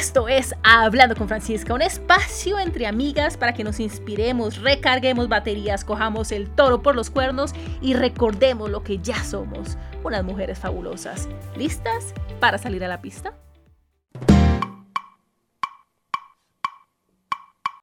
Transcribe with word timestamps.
Esto 0.00 0.28
es 0.28 0.54
Hablando 0.62 1.14
con 1.14 1.28
Francisca, 1.28 1.74
un 1.74 1.82
espacio 1.82 2.58
entre 2.58 2.86
amigas 2.86 3.36
para 3.36 3.52
que 3.52 3.62
nos 3.62 3.80
inspiremos, 3.80 4.62
recarguemos 4.62 5.28
baterías, 5.28 5.84
cojamos 5.84 6.32
el 6.32 6.48
toro 6.48 6.80
por 6.80 6.94
los 6.94 7.10
cuernos 7.10 7.52
y 7.82 7.92
recordemos 7.92 8.70
lo 8.70 8.82
que 8.82 8.96
ya 8.96 9.22
somos, 9.22 9.76
unas 10.02 10.24
mujeres 10.24 10.58
fabulosas. 10.58 11.28
¿Listas 11.54 12.14
para 12.40 12.56
salir 12.56 12.82
a 12.82 12.88
la 12.88 13.02
pista? 13.02 13.34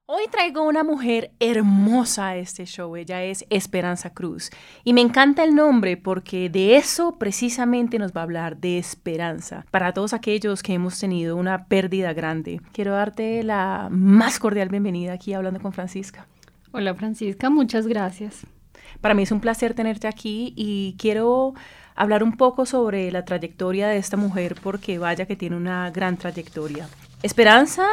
Hoy 0.09 0.23
traigo 0.31 0.63
una 0.63 0.85
mujer 0.85 1.31
hermosa 1.41 2.29
a 2.29 2.37
este 2.37 2.63
show. 2.63 2.95
Ella 2.95 3.23
es 3.23 3.45
Esperanza 3.49 4.13
Cruz. 4.13 4.51
Y 4.85 4.93
me 4.93 5.01
encanta 5.01 5.43
el 5.43 5.53
nombre 5.53 5.97
porque 5.97 6.49
de 6.49 6.77
eso 6.77 7.17
precisamente 7.19 7.99
nos 7.99 8.13
va 8.13 8.21
a 8.21 8.23
hablar, 8.23 8.55
de 8.55 8.77
esperanza. 8.77 9.65
Para 9.69 9.91
todos 9.91 10.13
aquellos 10.13 10.63
que 10.63 10.73
hemos 10.73 10.97
tenido 10.97 11.35
una 11.35 11.65
pérdida 11.65 12.13
grande, 12.13 12.61
quiero 12.71 12.93
darte 12.93 13.43
la 13.43 13.89
más 13.91 14.39
cordial 14.39 14.69
bienvenida 14.69 15.11
aquí 15.11 15.33
hablando 15.33 15.59
con 15.59 15.73
Francisca. 15.73 16.25
Hola 16.71 16.95
Francisca, 16.95 17.49
muchas 17.49 17.85
gracias. 17.85 18.47
Para 19.01 19.13
mí 19.13 19.23
es 19.23 19.31
un 19.33 19.41
placer 19.41 19.73
tenerte 19.73 20.07
aquí 20.07 20.53
y 20.55 20.95
quiero 20.97 21.53
hablar 21.95 22.23
un 22.23 22.37
poco 22.37 22.65
sobre 22.65 23.11
la 23.11 23.25
trayectoria 23.25 23.89
de 23.89 23.97
esta 23.97 24.15
mujer 24.15 24.55
porque 24.63 24.99
vaya 24.99 25.25
que 25.25 25.35
tiene 25.35 25.57
una 25.57 25.91
gran 25.91 26.15
trayectoria. 26.15 26.87
Esperanza 27.23 27.85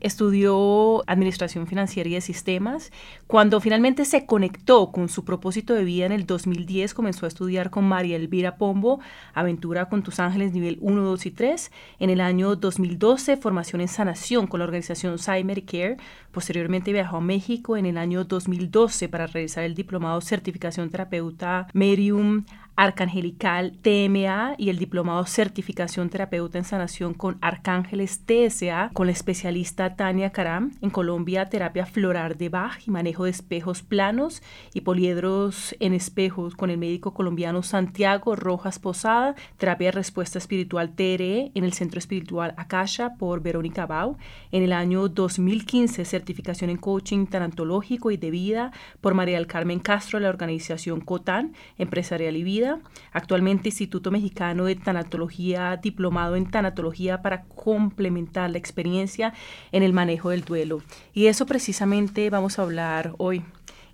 estudió 0.00 1.02
Administración 1.06 1.66
Financiera 1.66 2.08
y 2.08 2.14
de 2.14 2.20
Sistemas. 2.20 2.92
Cuando 3.26 3.60
finalmente 3.60 4.04
se 4.04 4.26
conectó 4.26 4.92
con 4.92 5.08
su 5.08 5.24
propósito 5.24 5.74
de 5.74 5.84
vida 5.84 6.06
en 6.06 6.12
el 6.12 6.26
2010, 6.26 6.94
comenzó 6.94 7.26
a 7.26 7.28
estudiar 7.28 7.70
con 7.70 7.84
María 7.84 8.16
Elvira 8.16 8.56
Pombo, 8.56 9.00
Aventura 9.34 9.88
con 9.88 10.02
tus 10.02 10.20
ángeles 10.20 10.52
nivel 10.52 10.78
1, 10.80 11.02
2 11.02 11.26
y 11.26 11.30
3. 11.30 11.72
En 11.98 12.10
el 12.10 12.20
año 12.20 12.56
2012, 12.56 13.36
formación 13.36 13.80
en 13.80 13.88
sanación 13.88 14.46
con 14.46 14.58
la 14.58 14.64
organización 14.64 15.18
Cymer 15.18 15.64
Care. 15.64 15.96
Posteriormente 16.32 16.92
viajó 16.92 17.18
a 17.18 17.20
México 17.20 17.76
en 17.76 17.86
el 17.86 17.98
año 17.98 18.24
2012 18.24 19.08
para 19.08 19.26
realizar 19.26 19.64
el 19.64 19.74
diplomado 19.74 20.20
certificación 20.20 20.90
terapeuta 20.90 21.66
Medium 21.72 22.44
Arcangelical 22.80 23.72
TMA 23.82 24.54
y 24.56 24.68
el 24.68 24.78
diplomado 24.78 25.26
Certificación 25.26 26.10
Terapeuta 26.10 26.58
en 26.58 26.64
Sanación 26.64 27.12
con 27.12 27.36
Arcángeles 27.40 28.22
TSA 28.24 28.90
con 28.92 29.08
la 29.08 29.12
especialista 29.12 29.96
Tania 29.96 30.30
Karam. 30.30 30.70
En 30.80 30.90
Colombia, 30.90 31.46
terapia 31.46 31.86
floral 31.86 32.38
de 32.38 32.50
Bach 32.50 32.78
y 32.86 32.92
manejo 32.92 33.24
de 33.24 33.30
espejos 33.30 33.82
planos 33.82 34.44
y 34.74 34.82
poliedros 34.82 35.74
en 35.80 35.92
espejos 35.92 36.54
con 36.54 36.70
el 36.70 36.78
médico 36.78 37.14
colombiano 37.14 37.64
Santiago 37.64 38.36
Rojas 38.36 38.78
Posada. 38.78 39.34
Terapia 39.56 39.88
de 39.88 39.92
respuesta 39.92 40.38
espiritual 40.38 40.94
TRE 40.94 41.50
en 41.56 41.64
el 41.64 41.72
Centro 41.72 41.98
Espiritual 41.98 42.54
Akasha 42.56 43.16
por 43.16 43.42
Verónica 43.42 43.86
Bau. 43.86 44.18
En 44.52 44.62
el 44.62 44.72
año 44.72 45.08
2015, 45.08 46.04
certificación 46.04 46.70
en 46.70 46.76
coaching 46.76 47.26
tanatológico 47.26 48.12
y 48.12 48.16
de 48.16 48.30
vida 48.30 48.70
por 49.00 49.14
María 49.14 49.36
del 49.36 49.48
Carmen 49.48 49.80
Castro, 49.80 50.20
la 50.20 50.28
organización 50.28 51.00
COTAN, 51.00 51.54
Empresarial 51.76 52.36
y 52.36 52.44
Vida 52.44 52.67
actualmente 53.12 53.68
Instituto 53.68 54.10
Mexicano 54.10 54.64
de 54.64 54.76
Tanatología, 54.76 55.76
diplomado 55.76 56.36
en 56.36 56.50
Tanatología 56.50 57.22
para 57.22 57.44
complementar 57.44 58.50
la 58.50 58.58
experiencia 58.58 59.32
en 59.72 59.82
el 59.82 59.92
manejo 59.92 60.30
del 60.30 60.44
duelo. 60.44 60.82
Y 61.12 61.26
eso 61.26 61.46
precisamente 61.46 62.30
vamos 62.30 62.58
a 62.58 62.62
hablar 62.62 63.14
hoy. 63.18 63.44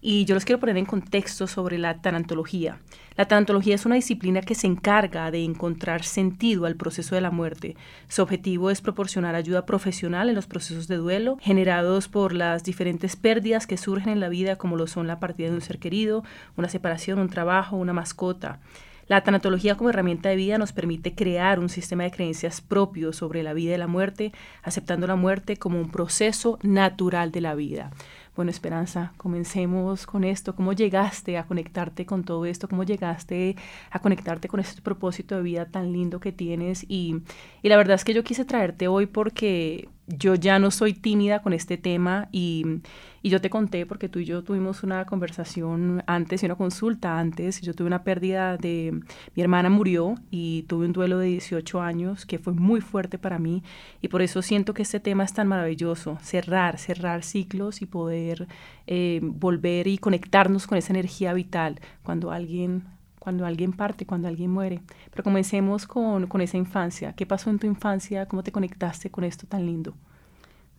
Y 0.07 0.27
yo 0.27 0.35
les 0.35 0.45
quiero 0.45 0.61
poner 0.61 0.77
en 0.77 0.85
contexto 0.85 1.47
sobre 1.47 1.79
la 1.79 2.03
tanatología. 2.03 2.77
La 3.17 3.25
tanatología 3.25 3.75
es 3.75 3.87
una 3.87 3.95
disciplina 3.95 4.43
que 4.43 4.55
se 4.55 4.67
encarga 4.67 5.31
de 5.31 5.43
encontrar 5.43 6.03
sentido 6.03 6.67
al 6.67 6.77
proceso 6.77 7.15
de 7.15 7.23
la 7.23 7.31
muerte. 7.31 7.75
Su 8.09 8.21
objetivo 8.21 8.69
es 8.69 8.83
proporcionar 8.83 9.35
ayuda 9.35 9.65
profesional 9.65 10.29
en 10.29 10.35
los 10.35 10.47
procesos 10.47 10.89
de 10.89 10.99
duelo 10.99 11.39
generados 11.41 12.09
por 12.09 12.35
las 12.35 12.65
diferentes 12.65 13.17
pérdidas 13.17 13.67
que 13.67 13.79
surgen 13.79 14.13
en 14.13 14.21
la 14.21 14.29
vida, 14.29 14.57
como 14.57 14.77
lo 14.77 14.87
son 14.89 15.07
la 15.07 15.21
partida 15.21 15.49
de 15.49 15.55
un 15.55 15.63
ser 15.63 15.79
querido, 15.79 16.23
una 16.55 16.69
separación, 16.69 17.19
un 17.19 17.31
trabajo, 17.31 17.79
una 17.79 17.95
mascota. 17.95 18.61
La 19.07 19.23
tanatología 19.23 19.77
como 19.77 19.91
herramienta 19.91 20.31
de 20.31 20.37
vida 20.37 20.57
nos 20.57 20.73
permite 20.73 21.15
crear 21.15 21.59
un 21.59 21.69
sistema 21.69 22.05
de 22.05 22.11
creencias 22.11 22.63
propio 22.63 23.13
sobre 23.13 23.43
la 23.43 23.53
vida 23.53 23.75
y 23.75 23.79
la 23.79 23.87
muerte, 23.87 24.33
aceptando 24.63 25.07
la 25.07 25.17
muerte 25.17 25.59
como 25.59 25.79
un 25.79 25.91
proceso 25.91 26.59
natural 26.63 27.31
de 27.31 27.43
la 27.43 27.55
vida. 27.55 27.91
Bueno, 28.37 28.51
Esperanza, 28.51 29.13
comencemos 29.17 30.07
con 30.07 30.25
esto. 30.25 30.57
¿Cómo 30.57 30.73
llegaste 30.73 31.39
a 31.39 31.47
conectarte 31.47 32.05
con 32.05 32.25
todo 32.25 32.47
esto? 32.47 32.69
¿Cómo 32.69 32.83
llegaste 32.83 33.55
a 33.91 34.01
conectarte 34.01 34.49
con 34.49 34.59
este 34.59 34.83
propósito 34.83 35.37
de 35.37 35.43
vida 35.43 35.67
tan 35.67 35.93
lindo 35.93 36.19
que 36.19 36.33
tienes? 36.33 36.85
Y, 36.89 37.23
y 37.63 37.69
la 37.69 37.77
verdad 37.77 37.95
es 37.95 38.05
que 38.05 38.13
yo 38.13 38.25
quise 38.25 38.45
traerte 38.45 38.89
hoy 38.89 39.07
porque 39.07 39.89
yo 40.09 40.35
ya 40.35 40.59
no 40.59 40.73
soy 40.73 40.95
tímida 40.95 41.43
con 41.43 41.53
este 41.53 41.77
tema 41.77 42.29
y, 42.33 42.81
y, 43.25 43.31
yo 43.31 43.41
te 43.41 43.51
conté 43.51 43.87
porque 43.87 44.09
tú 44.09 44.19
y 44.19 44.25
yo 44.25 44.45
tuvimos 44.45 44.83
una 44.83 45.05
conversación 45.07 46.03
antes 46.07 46.43
y 46.43 46.47
una 46.47 46.55
consulta 46.55 47.19
antes. 47.19 47.61
Yo 47.61 47.75
tuve 47.75 47.87
una 47.87 48.05
pérdida 48.05 48.57
de... 48.57 49.01
Mi 49.35 49.43
hermana 49.43 49.71
murió 49.71 50.15
y 50.31 50.63
tuve 50.63 50.87
un 50.87 50.93
duelo 50.93 51.19
de 51.19 51.29
18 51.29 51.81
años 51.81 52.27
que 52.27 52.39
fue 52.39 52.53
muy 52.53 52.81
fuerte 52.81 53.19
para 53.19 53.39
mí 53.39 53.63
y 54.01 54.09
por 54.09 54.23
eso 54.23 54.43
siento 54.43 54.75
que 54.75 54.83
este 54.83 55.01
tema 55.01 55.25
es 55.25 55.33
tan 55.33 55.49
maravilloso. 55.49 56.19
Cerrar, 56.23 56.79
cerrar 56.79 57.25
ciclos 57.25 57.83
y 57.83 57.87
poder 57.87 58.47
eh, 58.87 59.21
volver 59.23 59.87
y 59.87 59.99
conectarnos 59.99 60.67
con 60.67 60.79
esa 60.79 60.93
energía 60.93 61.33
vital 61.33 61.81
cuando 62.03 62.31
alguien 62.31 62.85
cuando 63.19 63.47
alguien 63.47 63.73
parte, 63.73 64.05
cuando 64.05 64.29
alguien 64.29 64.51
muere. 64.51 64.83
Pero 65.11 65.25
comencemos 65.25 65.87
con, 65.87 66.27
con 66.27 66.43
esa 66.43 66.59
infancia. 66.59 67.15
¿Qué 67.15 67.25
pasó 67.25 67.49
en 67.49 67.59
tu 67.59 67.67
infancia? 67.67 68.27
¿Cómo 68.27 68.43
te 68.43 68.53
conectaste 68.53 69.11
con 69.11 69.25
esto 69.25 69.47
tan 69.47 69.65
lindo? 69.65 69.95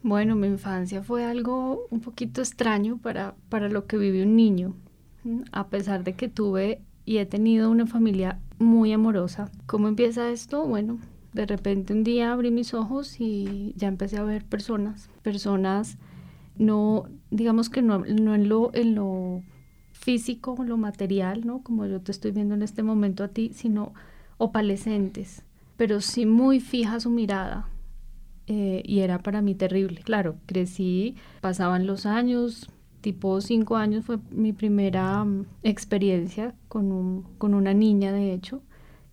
Bueno, 0.07 0.35
mi 0.35 0.45
infancia 0.45 1.01
fue 1.01 1.25
algo 1.25 1.87
un 1.89 1.99
poquito 1.99 2.39
extraño 2.39 2.99
para, 2.99 3.33
para 3.49 3.69
lo 3.69 3.87
que 3.87 3.97
vive 3.97 4.21
un 4.21 4.35
niño, 4.35 4.75
a 5.51 5.65
pesar 5.69 6.03
de 6.03 6.13
que 6.13 6.27
tuve 6.27 6.79
y 7.05 7.17
he 7.17 7.25
tenido 7.25 7.71
una 7.71 7.87
familia 7.87 8.39
muy 8.59 8.93
amorosa. 8.93 9.49
¿Cómo 9.65 9.87
empieza 9.87 10.29
esto? 10.29 10.63
Bueno, 10.67 10.99
de 11.33 11.47
repente 11.47 11.91
un 11.91 12.03
día 12.03 12.33
abrí 12.33 12.51
mis 12.51 12.75
ojos 12.75 13.19
y 13.19 13.73
ya 13.77 13.87
empecé 13.87 14.17
a 14.17 14.23
ver 14.23 14.45
personas, 14.45 15.09
personas 15.23 15.97
no, 16.55 17.05
digamos 17.31 17.71
que 17.71 17.81
no, 17.81 17.97
no 18.05 18.35
en, 18.35 18.47
lo, 18.47 18.69
en 18.75 18.93
lo 18.93 19.41
físico, 19.91 20.55
lo 20.63 20.77
material, 20.77 21.47
¿no? 21.47 21.63
Como 21.63 21.87
yo 21.87 21.99
te 21.99 22.11
estoy 22.11 22.29
viendo 22.29 22.53
en 22.53 22.61
este 22.61 22.83
momento 22.83 23.23
a 23.23 23.29
ti, 23.29 23.53
sino 23.55 23.95
opalescentes, 24.37 25.41
pero 25.77 25.99
sí 25.99 26.27
muy 26.27 26.59
fija 26.59 26.99
su 26.99 27.09
mirada. 27.09 27.69
Eh, 28.47 28.83
y 28.85 28.99
era 28.99 29.19
para 29.19 29.41
mí 29.41 29.55
terrible. 29.55 30.01
Claro, 30.03 30.35
crecí, 30.45 31.15
pasaban 31.41 31.87
los 31.87 32.05
años, 32.05 32.69
tipo 33.01 33.41
cinco 33.41 33.75
años 33.75 34.05
fue 34.05 34.17
mi 34.31 34.53
primera 34.53 35.23
mm, 35.23 35.45
experiencia 35.63 36.55
con, 36.67 36.91
un, 36.91 37.23
con 37.37 37.53
una 37.53 37.73
niña, 37.73 38.11
de 38.11 38.33
hecho, 38.33 38.61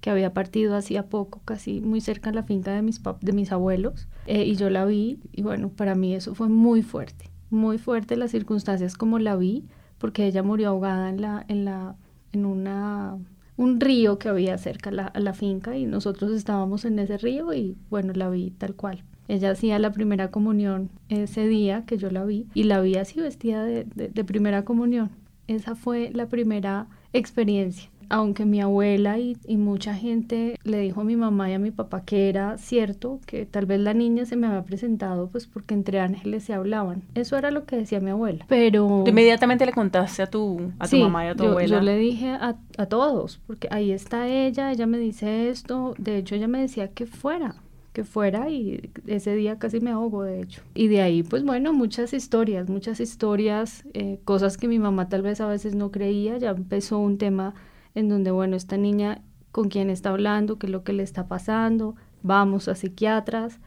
que 0.01 0.11
había 0.11 0.35
partido 0.35 0.77
hacía 0.77 1.09
poco, 1.09 1.41
casi 1.45 1.81
muy 1.81 2.01
cerca 2.01 2.31
de 2.31 2.37
la 2.37 2.43
finca 2.43 2.73
de 2.73 2.83
mis, 2.83 3.01
de 3.21 3.33
mis 3.33 3.53
abuelos, 3.53 4.09
eh, 4.27 4.45
y 4.45 4.57
yo 4.57 4.71
la 4.71 4.85
vi, 4.85 5.21
y 5.33 5.43
bueno, 5.43 5.71
para 5.71 5.95
mí 5.95 6.15
eso 6.15 6.35
fue 6.35 6.49
muy 6.49 6.83
fuerte, 6.83 7.31
muy 7.51 7.79
fuerte 7.79 8.17
las 8.17 8.31
circunstancias 8.31 8.97
como 8.97 9.19
la 9.19 9.37
vi, 9.37 9.65
porque 9.99 10.27
ella 10.27 10.43
murió 10.43 10.71
ahogada 10.71 11.09
en 11.09 11.21
la, 11.21 11.45
en 11.49 11.65
la, 11.65 11.97
en 12.33 12.47
una 12.47 13.17
un 13.57 13.81
río 13.81 14.19
que 14.19 14.29
había 14.29 14.57
cerca 14.59 14.91
a 14.91 15.21
la, 15.21 15.35
finca 15.35 15.77
y 15.77 15.87
nosotros 15.87 16.33
estábamos 16.33 16.85
en 16.85 16.99
ese 16.99 17.19
río 17.19 17.53
y 17.53 17.77
bueno, 17.91 18.13
la 18.15 18.31
vi 18.31 18.51
tal 18.51 18.75
cual. 18.75 19.05
Ella 19.29 19.53
hacía 19.53 19.79
la 19.79 19.93
primera 19.93 20.31
comunión 20.31 20.91
ese 21.09 21.47
día 21.47 21.85
que 21.87 21.97
yo 21.97 22.11
la 22.11 22.25
vi 22.25 22.47
y 22.55 22.65
la 22.65 22.81
vi 22.81 22.97
así 22.97 23.21
vestida 23.21 23.65
de, 23.65 23.85
de 23.85 24.25
primera 24.25 24.65
comunión. 24.65 25.11
Esa 25.47 25.75
fue 25.75 26.11
la 26.13 26.29
primera 26.29 26.87
experiencia 27.13 27.91
aunque 28.13 28.45
mi 28.45 28.61
abuela 28.61 29.19
y, 29.19 29.37
mucha 29.57 29.95
gente 29.95 30.59
le 30.65 30.81
dijo 30.81 31.01
a 31.01 31.05
mi 31.05 31.17
mamá 31.17 31.51
y 31.51 31.55
a 31.55 31.59
mi 31.59 31.71
papá 31.71 32.05
que 32.05 32.29
era 32.29 32.59
cierto, 32.59 33.21
que 33.25 33.47
tal 33.47 33.65
vez 33.65 33.81
la 33.81 33.95
niña 33.95 34.27
se 34.27 34.37
me 34.37 34.47
había 34.47 34.63
presentado 34.65 35.29
pues 35.29 35.47
porque 35.47 35.73
entre 35.73 35.99
ángeles 35.99 36.45
se 36.45 36.53
hablaban. 36.53 37.03
Eso 37.15 37.39
era 37.39 37.51
lo 37.51 37.65
que 37.65 37.77
decía 37.77 38.01
mi 38.01 38.11
abuela. 38.11 38.45
Pero... 38.49 39.05
inmediatamente 39.07 39.65
le 39.65 39.73
contaste 39.73 40.23
a 40.23 40.27
tu, 40.27 40.73
a 40.79 40.87
tu 40.87 40.99
mamá 40.99 41.25
y 41.25 41.29
a 41.29 41.35
tu 41.35 41.45
abuela? 41.45 41.77
yo 41.77 41.81
le 41.81 41.97
dije 41.97 42.29
a, 42.29 42.57
a 42.77 42.87
todos, 42.87 43.41
porque 43.47 43.69
ahí 43.71 43.93
está 43.93 44.29
ella, 44.29 44.73
ella 44.73 44.87
me 44.87 44.99
dice 44.99 45.49
esto, 45.49 45.95
de 45.97 46.19
hecho 46.19 46.35
ella 46.35 46.49
me 46.49 46.61
decía 46.61 46.89
que 46.89 47.07
fuera 47.07 47.55
que 47.93 48.05
fuera 48.05 48.49
y 48.49 48.91
ese 49.07 49.35
día 49.35 49.59
casi 49.59 49.81
me 49.81 49.91
ahogo 49.91 50.23
de 50.23 50.41
hecho. 50.41 50.63
Y 50.75 50.89
de 50.89 51.03
ahí 51.03 51.23
pues 51.23 51.45
bueno, 51.45 51.73
muchas 51.73 52.13
historias, 52.13 52.69
muchas 52.69 53.01
historias, 53.01 53.85
eh, 53.93 54.19
cosas 54.25 54.57
que 54.57 54.69
mi 54.69 54.79
mamá 54.79 55.09
tal 55.09 55.23
vez 55.23 55.41
a 55.41 55.47
veces 55.47 55.75
no 55.75 55.91
creía, 55.91 56.39
ya 56.39 56.51
empezó 56.51 56.99
un 56.99 57.19
tema 57.19 57.55
en 57.95 58.09
donde, 58.09 58.31
bueno, 58.31 58.57
esta 58.57 58.77
niña 58.77 59.23
con 59.51 59.69
quién 59.69 59.91
está 59.91 60.11
hablando, 60.11 60.59
qué 60.59 60.67
es 60.67 60.73
lo 60.73 60.83
que 60.83 60.93
le 60.93 61.03
está 61.03 61.29
pasando, 61.29 61.95
vamos 62.23 62.69
a 62.69 62.75
psiquiatras. 62.75 63.61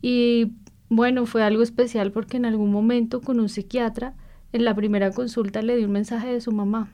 Y 0.00 0.52
bueno, 0.88 1.26
fue 1.26 1.42
algo 1.42 1.62
especial 1.62 2.10
porque 2.10 2.38
en 2.38 2.46
algún 2.46 2.72
momento 2.72 3.20
con 3.20 3.38
un 3.38 3.48
psiquiatra, 3.48 4.14
en 4.52 4.64
la 4.64 4.74
primera 4.74 5.12
consulta 5.12 5.62
le 5.62 5.76
di 5.76 5.84
un 5.84 5.92
mensaje 5.92 6.32
de 6.32 6.40
su 6.40 6.52
mamá. 6.52 6.90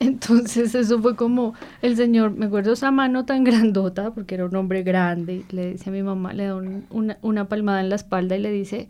Entonces 0.00 0.74
eso 0.74 1.00
fue 1.00 1.14
como 1.14 1.52
el 1.82 1.94
señor, 1.94 2.30
me 2.32 2.46
acuerdo 2.46 2.72
esa 2.72 2.90
mano 2.90 3.26
tan 3.26 3.44
grandota, 3.44 4.12
porque 4.12 4.34
era 4.34 4.46
un 4.46 4.56
hombre 4.56 4.82
grande, 4.82 5.44
le 5.50 5.72
dice 5.72 5.90
a 5.90 5.92
mi 5.92 6.02
mamá, 6.02 6.32
le 6.32 6.46
da 6.46 6.56
una, 6.56 7.18
una, 7.20 7.48
palmada 7.48 7.80
en 7.80 7.90
la 7.90 7.96
espalda 7.96 8.34
y 8.34 8.40
le 8.40 8.50
dice, 8.50 8.88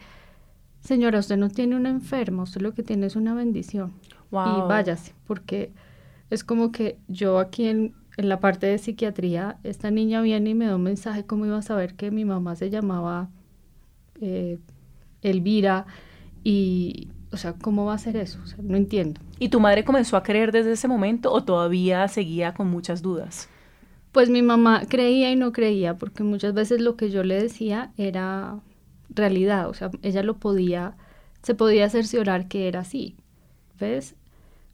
señora, 0.80 1.18
usted 1.18 1.36
no 1.36 1.50
tiene 1.50 1.74
una 1.74 1.90
enferma, 1.90 2.44
usted 2.44 2.60
lo 2.60 2.74
que 2.74 2.84
tiene 2.84 3.06
es 3.06 3.16
una 3.16 3.34
bendición. 3.34 3.92
Y 4.30 4.68
váyase, 4.68 5.12
porque 5.26 5.72
es 6.30 6.44
como 6.44 6.70
que 6.70 6.98
yo 7.08 7.40
aquí 7.40 7.66
en, 7.66 7.94
en 8.16 8.28
la 8.28 8.38
parte 8.38 8.68
de 8.68 8.78
psiquiatría, 8.78 9.58
esta 9.64 9.90
niña 9.90 10.22
viene 10.22 10.50
y 10.50 10.54
me 10.54 10.66
da 10.66 10.76
un 10.76 10.84
mensaje, 10.84 11.26
¿cómo 11.26 11.44
iba 11.44 11.58
a 11.58 11.62
saber 11.62 11.96
que 11.96 12.12
mi 12.12 12.24
mamá 12.24 12.54
se 12.54 12.70
llamaba 12.70 13.30
eh, 14.20 14.60
Elvira? 15.22 15.86
Y, 16.44 17.08
o 17.32 17.36
sea, 17.36 17.54
¿cómo 17.54 17.84
va 17.84 17.94
a 17.94 17.98
ser 17.98 18.16
eso? 18.16 18.38
no 18.62 18.76
entiendo. 18.76 19.20
¿Y 19.38 19.48
tu 19.48 19.60
madre 19.60 19.84
comenzó 19.84 20.16
a 20.16 20.22
creer 20.22 20.52
desde 20.52 20.72
ese 20.72 20.88
momento 20.88 21.32
o 21.32 21.44
todavía 21.44 22.06
seguía 22.08 22.54
con 22.54 22.68
muchas 22.68 23.02
dudas? 23.02 23.48
Pues 24.12 24.28
mi 24.28 24.42
mamá 24.42 24.82
creía 24.88 25.30
y 25.30 25.36
no 25.36 25.52
creía, 25.52 25.96
porque 25.96 26.24
muchas 26.24 26.54
veces 26.54 26.80
lo 26.80 26.96
que 26.96 27.10
yo 27.10 27.22
le 27.22 27.40
decía 27.40 27.92
era 27.96 28.58
realidad, 29.08 29.68
o 29.68 29.74
sea, 29.74 29.90
ella 30.02 30.22
lo 30.22 30.38
podía, 30.38 30.96
se 31.42 31.54
podía 31.54 31.88
cerciorar 31.88 32.48
que 32.48 32.66
era 32.66 32.80
así, 32.80 33.16
¿ves? 33.78 34.16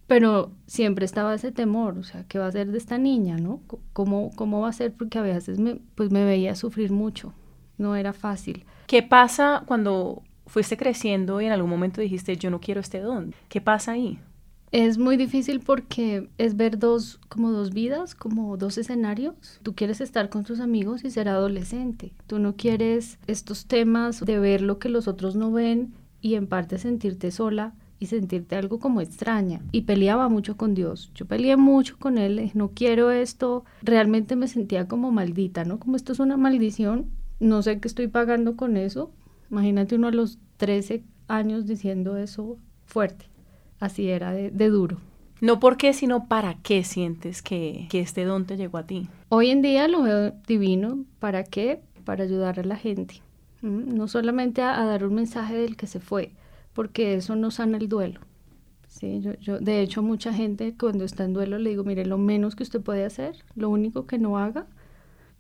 Pero 0.07 0.53
siempre 0.67 1.05
estaba 1.05 1.35
ese 1.35 1.53
temor, 1.53 1.99
o 1.99 2.05
sea, 2.05 2.25
¿qué 2.29 2.39
va 2.39 2.47
a 2.47 2.53
ser 2.53 2.71
de 2.71 2.79
esta 2.79 2.97
niña, 2.97 3.37
no? 3.37 3.61
¿Cómo, 3.93 4.31
cómo 4.37 4.61
va 4.61 4.69
a 4.69 4.73
ser? 4.73 4.93
Porque 4.93 5.19
a 5.19 5.23
veces 5.23 5.59
me, 5.59 5.81
pues 5.95 6.11
me 6.11 6.25
veía 6.25 6.55
sufrir 6.55 6.93
mucho, 6.93 7.35
no 7.77 7.97
era 7.97 8.13
fácil. 8.13 8.65
¿Qué 8.87 9.03
pasa 9.03 9.65
cuando 9.67 10.23
fuiste 10.47 10.77
creciendo 10.77 11.41
y 11.41 11.47
en 11.47 11.53
algún 11.53 11.71
momento 11.71 12.01
dijiste, 12.01 12.37
yo 12.37 12.51
no 12.51 12.61
quiero 12.61 12.81
este 12.81 13.01
don? 13.01 13.35
¿Qué 13.49 13.61
pasa 13.61 13.93
ahí? 13.93 14.19
Es 14.73 14.99
muy 14.99 15.17
difícil 15.17 15.61
porque 15.61 16.29
es 16.39 16.57
ver 16.57 16.79
dos, 16.79 17.21
como 17.29 17.53
dos 17.53 17.73
vidas, 17.73 18.15
como 18.15 18.57
dos 18.57 18.79
escenarios. 18.79 19.61
Tú 19.63 19.75
quieres 19.75 20.01
estar 20.01 20.29
con 20.29 20.45
tus 20.45 20.61
amigos 20.61 21.05
y 21.05 21.11
ser 21.11 21.29
adolescente. 21.29 22.13
Tú 22.27 22.39
no 22.39 22.57
quieres 22.57 23.19
estos 23.27 23.67
temas 23.67 24.21
de 24.21 24.39
ver 24.39 24.63
lo 24.63 24.79
que 24.79 24.89
los 24.89 25.09
otros 25.09 25.37
no 25.37 25.53
ven 25.53 25.95
y 26.21 26.35
en 26.35 26.47
parte 26.47 26.79
sentirte 26.79 27.31
sola 27.31 27.75
y 27.99 28.07
sentirte 28.07 28.57
algo 28.57 28.79
como 28.79 29.01
extraña. 29.01 29.61
Y 29.73 29.83
peleaba 29.83 30.29
mucho 30.29 30.57
con 30.57 30.75
Dios. 30.75 31.11
Yo 31.15 31.27
peleé 31.27 31.57
mucho 31.57 31.97
con 31.99 32.19
Él, 32.19 32.51
no 32.55 32.73
quiero 32.75 33.11
esto. 33.11 33.65
Realmente 33.83 34.37
me 34.37 34.49
sentía 34.49 34.89
como 34.89 35.13
maldita, 35.13 35.65
¿no? 35.65 35.79
Como 35.79 35.97
esto 35.97 36.13
es 36.13 36.19
una 36.19 36.37
maldición, 36.37 37.07
no 37.41 37.63
sé 37.63 37.81
qué 37.81 37.89
estoy 37.89 38.09
pagando 38.09 38.57
con 38.57 38.77
eso. 38.77 39.11
Imagínate 39.51 39.95
uno 39.95 40.09
a 40.09 40.13
los 40.13 40.39
13 40.57 41.03
años 41.29 41.67
diciendo 41.67 42.17
eso 42.17 42.57
fuerte. 42.85 43.27
Así 43.81 44.09
era 44.09 44.33
de, 44.33 44.69
duro. 44.69 44.99
No 45.41 45.61
por 45.61 45.77
qué, 45.77 45.93
sino 45.93 46.29
para 46.29 46.55
qué 46.63 46.83
sientes 46.83 47.43
que, 47.43 47.87
que 47.91 48.01
este 48.01 48.25
don 48.25 48.47
te 48.47 48.57
llegó 48.57 48.79
a 48.79 48.87
ti. 48.87 49.09
Hoy 49.29 49.51
en 49.51 49.61
día 49.63 49.87
lo 49.89 50.03
veo 50.03 50.33
divino. 50.47 51.05
¿Para 51.19 51.45
qué? 51.45 51.81
Para 52.05 52.25
ayudar 52.25 52.59
a 52.59 52.65
la 52.65 52.77
gente. 52.77 53.23
No 53.61 54.07
solamente 54.09 54.63
a 54.63 54.85
dar 54.85 55.05
un 55.05 55.15
mensaje 55.15 55.57
del 55.57 55.77
que 55.77 55.87
se 55.87 55.99
fue, 55.99 56.33
porque 56.73 57.15
eso 57.15 57.37
no 57.37 57.51
sana 57.51 57.79
el 57.79 57.89
duelo. 57.89 58.21
Sí, 58.87 59.21
yo, 59.21 59.35
yo, 59.35 59.59
de 59.59 59.83
hecho, 59.83 60.03
mucha 60.03 60.33
gente 60.33 60.75
cuando 60.79 61.05
está 61.05 61.25
en 61.25 61.35
duelo 61.35 61.59
le 61.59 61.71
digo, 61.71 61.85
mire, 61.85 62.07
lo 62.07 62.17
menos 62.17 62.55
que 62.55 62.63
usted 62.63 62.81
puede 62.81 63.05
hacer, 63.05 63.45
lo 63.55 63.69
único 63.69 64.07
que 64.07 64.19
no 64.19 64.39
haga, 64.39 64.67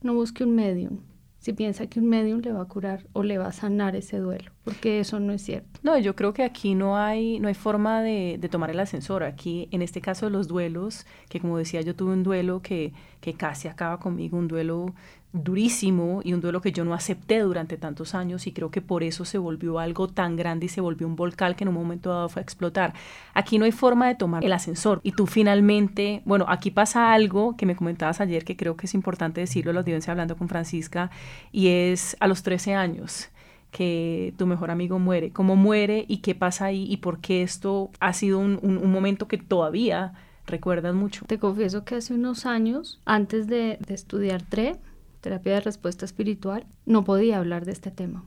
no 0.03 0.13
busque 0.13 0.45
un 0.45 0.55
medium. 0.55 0.99
Si 1.47 1.53
piensa 1.53 1.87
que 1.87 2.01
un 2.01 2.09
medium 2.09 2.41
le 2.41 2.51
va 2.51 2.63
a 2.63 2.67
curar 2.67 3.07
o 3.13 3.23
le 3.23 3.39
va 3.39 3.47
a 3.47 3.53
sanar 3.53 3.95
ese 3.95 4.19
duelo, 4.19 4.51
porque 4.67 4.99
eso 4.99 5.21
no 5.21 5.33
es 5.33 5.43
cierto. 5.43 5.79
No, 5.85 5.97
yo 5.97 6.17
creo 6.17 6.33
que 6.35 6.43
aquí 6.43 6.75
no 6.75 6.99
hay, 6.99 7.39
no 7.39 7.47
hay 7.47 7.55
forma 7.55 8.03
de, 8.03 8.37
tomar 8.51 8.69
el 8.69 8.81
ascensor. 8.81 9.23
Aquí, 9.23 9.69
en 9.71 9.81
este 9.81 10.01
caso 10.01 10.27
de 10.27 10.33
los 10.33 10.49
duelos, 10.49 11.07
que 11.29 11.39
como 11.39 11.57
decía, 11.57 11.83
yo 11.83 11.95
tuve 11.95 12.13
un 12.13 12.25
duelo 12.25 12.61
que, 12.63 12.93
que 13.21 13.35
casi 13.35 13.69
acaba 13.69 14.01
conmigo, 14.01 14.37
un 14.37 14.49
duelo 14.49 14.93
durísimo 15.33 16.21
y 16.25 16.33
un 16.33 16.41
duelo 16.41 16.61
que 16.61 16.73
yo 16.73 16.85
no 16.85 16.95
acepté 16.95 17.39
durante 17.39 17.77
tantos 17.77 18.17
años 18.17 18.49
y 18.49 18.53
creo 18.53 18.73
que 18.73 18.81
por 18.81 19.05
eso 19.05 19.25
se 19.25 19.39
volvió 19.39 19.79
algo 19.79 20.09
tan 20.09 20.35
grande 20.35 20.67
y 20.67 20.69
se 20.69 20.81
volvió 20.81 21.07
un 21.07 21.15
volcán 21.15 21.55
que 21.55 21.63
en 21.63 21.69
un 21.69 21.75
momento 21.75 22.11
dado 22.11 22.29
fue 22.29 22.41
a 22.41 22.43
explotar. 22.43 22.93
Aquí 23.35 23.59
no 23.59 23.67
hay 23.67 23.73
forma 23.73 24.09
de 24.09 24.17
tomar 24.17 24.45
el 24.45 24.53
ascensor 24.53 25.01
y 25.05 25.13
tú 25.13 25.29
finalmente, 25.29 26.23
bueno, 26.25 26.45
aquí 26.49 26.73
pasa 26.73 27.13
algo 27.13 27.57
que 27.57 27.67
me 27.67 27.77
comentabas 27.77 28.21
ayer 28.21 28.45
que 28.45 28.57
creo 28.57 28.77
que 28.77 28.87
es 28.87 28.95
importante 28.95 29.41
decirlo 29.41 29.71
a 29.71 29.75
la 29.75 29.81
audiencia 29.81 30.11
hablando 30.11 30.37
con 30.37 30.49
Francisca 30.49 31.13
y 31.53 31.69
es 31.69 32.17
a 32.19 32.27
los 32.27 32.43
13 32.43 32.75
años 32.75 33.31
que 33.71 34.35
tu 34.39 34.47
mejor 34.47 34.71
amigo 34.71 34.99
muere, 34.99 35.31
cómo 35.31 35.57
muere 35.57 36.05
y 36.09 36.19
qué 36.19 36.35
pasa 36.35 36.67
ahí 36.67 36.87
y 36.91 36.99
por 36.99 37.21
qué 37.21 37.43
esto 37.43 37.91
ha 38.01 38.13
sido 38.13 38.39
un, 38.39 38.59
un, 38.63 38.91
momento 38.91 39.29
que 39.29 39.39
todavía 39.39 40.15
recuerdas 40.47 40.95
mucho. 40.95 41.25
Te 41.27 41.39
confieso 41.39 41.85
que 41.85 41.97
hace 41.97 42.15
unos 42.15 42.47
años, 42.47 43.01
antes 43.05 43.47
de, 43.47 43.79
estudiar 43.89 44.43
TRE, 44.43 44.77
terapia 45.21 45.55
de 45.55 45.61
respuesta 45.61 46.05
espiritual, 46.05 46.67
no 46.85 47.05
podía 47.05 47.39
hablar 47.39 47.65
de 47.65 47.73
este 47.73 47.91
tema. 47.91 48.25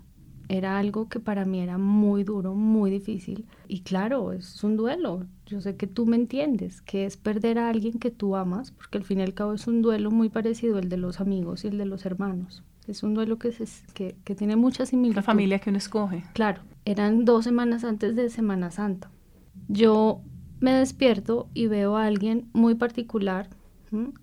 Era 0.50 0.80
algo 0.80 1.10
que 1.10 1.20
para 1.20 1.46
mí 1.46 1.62
era 1.62 1.78
muy 1.78 2.24
duro, 2.24 2.56
muy 2.56 2.90
difícil. 2.90 3.46
Y 3.68 3.82
claro, 3.82 4.34
es 4.34 4.64
un 4.64 4.78
duelo. 4.78 5.26
Yo 5.46 5.62
sé 5.62 5.76
que 5.76 5.86
tú 5.86 6.08
me 6.08 6.16
entiendes, 6.16 6.82
que 6.82 7.06
es 7.06 7.18
perder 7.18 7.60
a 7.60 7.70
alguien 7.70 8.00
que 8.00 8.10
tú 8.10 8.36
amas, 8.36 8.72
porque 8.72 8.98
al 8.98 9.04
fin 9.04 9.20
y 9.20 9.24
al 9.24 9.36
cabo 9.36 9.54
es 9.54 9.68
un 9.68 9.84
duelo 9.84 10.10
muy 10.10 10.30
parecido 10.30 10.78
al 10.78 10.90
de 10.90 10.98
los 10.98 11.22
amigos 11.22 11.64
y 11.64 11.68
el 11.68 11.78
de 11.78 11.86
los 11.86 12.06
hermanos. 12.06 12.64
Es 12.90 13.04
un 13.04 13.14
duelo 13.14 13.38
que, 13.38 13.52
se, 13.52 13.66
que, 13.94 14.16
que 14.24 14.36
tiene 14.36 14.56
mucha 14.56 14.86
similitud. 14.86 15.16
La 15.16 15.24
familia 15.24 15.60
que 15.60 15.70
uno 15.70 15.78
escoge. 15.78 16.24
Claro, 16.34 16.62
eran 16.86 17.24
dos 17.24 17.44
semanas 17.46 17.84
antes 17.84 18.16
de 18.16 18.30
Semana 18.30 18.72
Santa. 18.72 19.12
Yo 19.68 20.22
me 20.60 20.74
despierto 20.74 21.48
y 21.54 21.68
veo 21.68 21.96
a 21.96 22.06
alguien 22.06 22.50
muy 22.54 22.76
particular, 22.76 23.48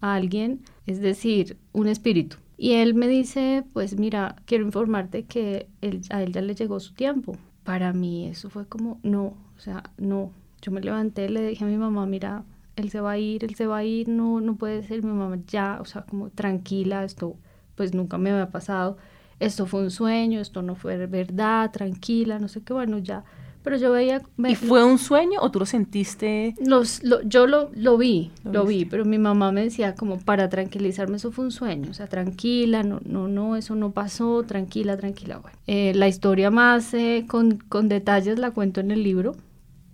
a 0.00 0.14
alguien, 0.14 0.62
es 0.86 1.00
decir, 1.00 1.56
un 1.72 1.86
espíritu 1.86 2.36
y 2.58 2.72
él 2.72 2.94
me 2.94 3.06
dice, 3.06 3.64
pues 3.72 3.98
mira, 3.98 4.36
quiero 4.46 4.64
informarte 4.64 5.24
que 5.24 5.68
él, 5.82 6.00
a 6.10 6.22
él 6.22 6.32
ya 6.32 6.40
le 6.40 6.54
llegó 6.54 6.80
su 6.80 6.94
tiempo. 6.94 7.36
Para 7.64 7.92
mí 7.92 8.26
eso 8.26 8.48
fue 8.48 8.66
como, 8.66 8.98
no, 9.02 9.34
o 9.56 9.58
sea, 9.58 9.82
no. 9.98 10.32
Yo 10.62 10.72
me 10.72 10.80
levanté, 10.80 11.28
le 11.28 11.46
dije 11.46 11.64
a 11.64 11.66
mi 11.66 11.76
mamá, 11.76 12.06
mira, 12.06 12.44
él 12.76 12.90
se 12.90 13.00
va 13.00 13.12
a 13.12 13.18
ir, 13.18 13.44
él 13.44 13.54
se 13.54 13.66
va 13.66 13.78
a 13.78 13.84
ir, 13.84 14.08
no, 14.08 14.40
no 14.40 14.56
puede 14.56 14.82
ser, 14.82 15.04
mi 15.04 15.12
mamá 15.12 15.38
ya, 15.46 15.78
o 15.80 15.84
sea, 15.84 16.02
como 16.02 16.30
tranquila, 16.30 17.04
esto 17.04 17.36
pues 17.76 17.94
nunca 17.94 18.18
me 18.18 18.30
había 18.30 18.50
pasado, 18.50 18.96
esto 19.38 19.66
fue 19.66 19.82
un 19.82 19.90
sueño, 19.90 20.40
esto 20.40 20.62
no 20.62 20.74
fue 20.74 21.06
verdad, 21.06 21.70
tranquila, 21.70 22.38
no 22.38 22.48
sé 22.48 22.62
qué, 22.62 22.72
bueno, 22.72 22.98
ya 22.98 23.24
pero 23.66 23.78
yo 23.78 23.90
veía... 23.90 24.22
¿Y 24.46 24.54
fue 24.54 24.84
un 24.84 24.96
sueño 24.96 25.40
o 25.42 25.50
tú 25.50 25.58
lo 25.58 25.66
sentiste? 25.66 26.54
Los, 26.64 27.02
yo 27.24 27.48
lo, 27.48 27.68
lo 27.74 27.98
vi, 27.98 28.30
lo, 28.44 28.64
vi, 28.64 28.84
pero 28.84 29.04
mi 29.04 29.18
mamá 29.18 29.50
me 29.50 29.64
decía 29.64 29.96
como 29.96 30.20
para 30.20 30.48
tranquilizarme, 30.48 31.16
eso 31.16 31.32
fue 31.32 31.46
un 31.46 31.50
sueño, 31.50 31.90
o 31.90 31.92
sea, 31.92 32.06
tranquila, 32.06 32.84
no, 32.84 33.00
no, 33.04 33.26
no, 33.26 33.56
eso 33.56 33.74
no 33.74 33.90
pasó, 33.90 34.44
tranquila, 34.44 34.96
tranquila. 34.96 35.38
Bueno, 35.38 35.58
eh, 35.66 35.92
la 35.96 36.06
historia 36.06 36.52
más 36.52 36.94
eh, 36.94 37.24
con, 37.26 37.56
con, 37.58 37.88
detalles 37.88 38.38
la 38.38 38.52
cuento 38.52 38.78
en 38.78 38.92
el 38.92 39.02
libro. 39.02 39.34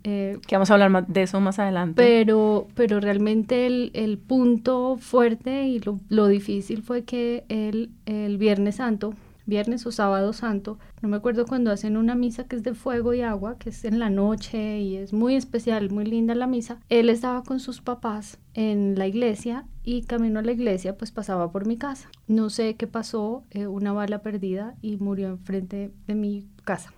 Eh, 0.03 0.37
que 0.45 0.55
vamos 0.55 0.69
a 0.69 0.73
hablar 0.73 1.07
de 1.07 1.23
eso 1.23 1.39
más 1.39 1.59
adelante. 1.59 1.95
Pero, 1.95 2.67
pero 2.75 2.99
realmente 2.99 3.65
el, 3.67 3.91
el 3.93 4.17
punto 4.17 4.97
fuerte 4.99 5.67
y 5.67 5.79
lo, 5.79 5.99
lo 6.09 6.27
difícil 6.27 6.83
fue 6.83 7.03
que 7.03 7.45
el, 7.49 7.91
el 8.05 8.37
Viernes 8.37 8.75
Santo 8.75 9.13
viernes 9.45 9.85
o 9.85 9.91
sábado 9.91 10.33
santo, 10.33 10.79
no 11.01 11.09
me 11.09 11.17
acuerdo 11.17 11.45
cuando 11.45 11.71
hacen 11.71 11.97
una 11.97 12.15
misa 12.15 12.45
que 12.45 12.55
es 12.55 12.63
de 12.63 12.73
fuego 12.73 13.13
y 13.13 13.21
agua, 13.21 13.57
que 13.57 13.69
es 13.69 13.85
en 13.85 13.99
la 13.99 14.09
noche 14.09 14.79
y 14.79 14.95
es 14.95 15.13
muy 15.13 15.35
especial, 15.35 15.89
muy 15.89 16.05
linda 16.05 16.35
la 16.35 16.47
misa, 16.47 16.79
él 16.89 17.09
estaba 17.09 17.43
con 17.43 17.59
sus 17.59 17.81
papás 17.81 18.37
en 18.53 18.97
la 18.97 19.07
iglesia 19.07 19.65
y 19.83 20.03
camino 20.03 20.39
a 20.39 20.43
la 20.43 20.51
iglesia 20.51 20.97
pues 20.97 21.11
pasaba 21.11 21.51
por 21.51 21.65
mi 21.65 21.77
casa. 21.77 22.09
No 22.27 22.49
sé 22.49 22.75
qué 22.75 22.87
pasó, 22.87 23.43
eh, 23.51 23.67
una 23.67 23.91
bala 23.91 24.21
perdida 24.21 24.75
y 24.81 24.97
murió 24.97 25.27
enfrente 25.27 25.91
de 26.07 26.15
mi 26.15 26.47
casa. 26.63 26.93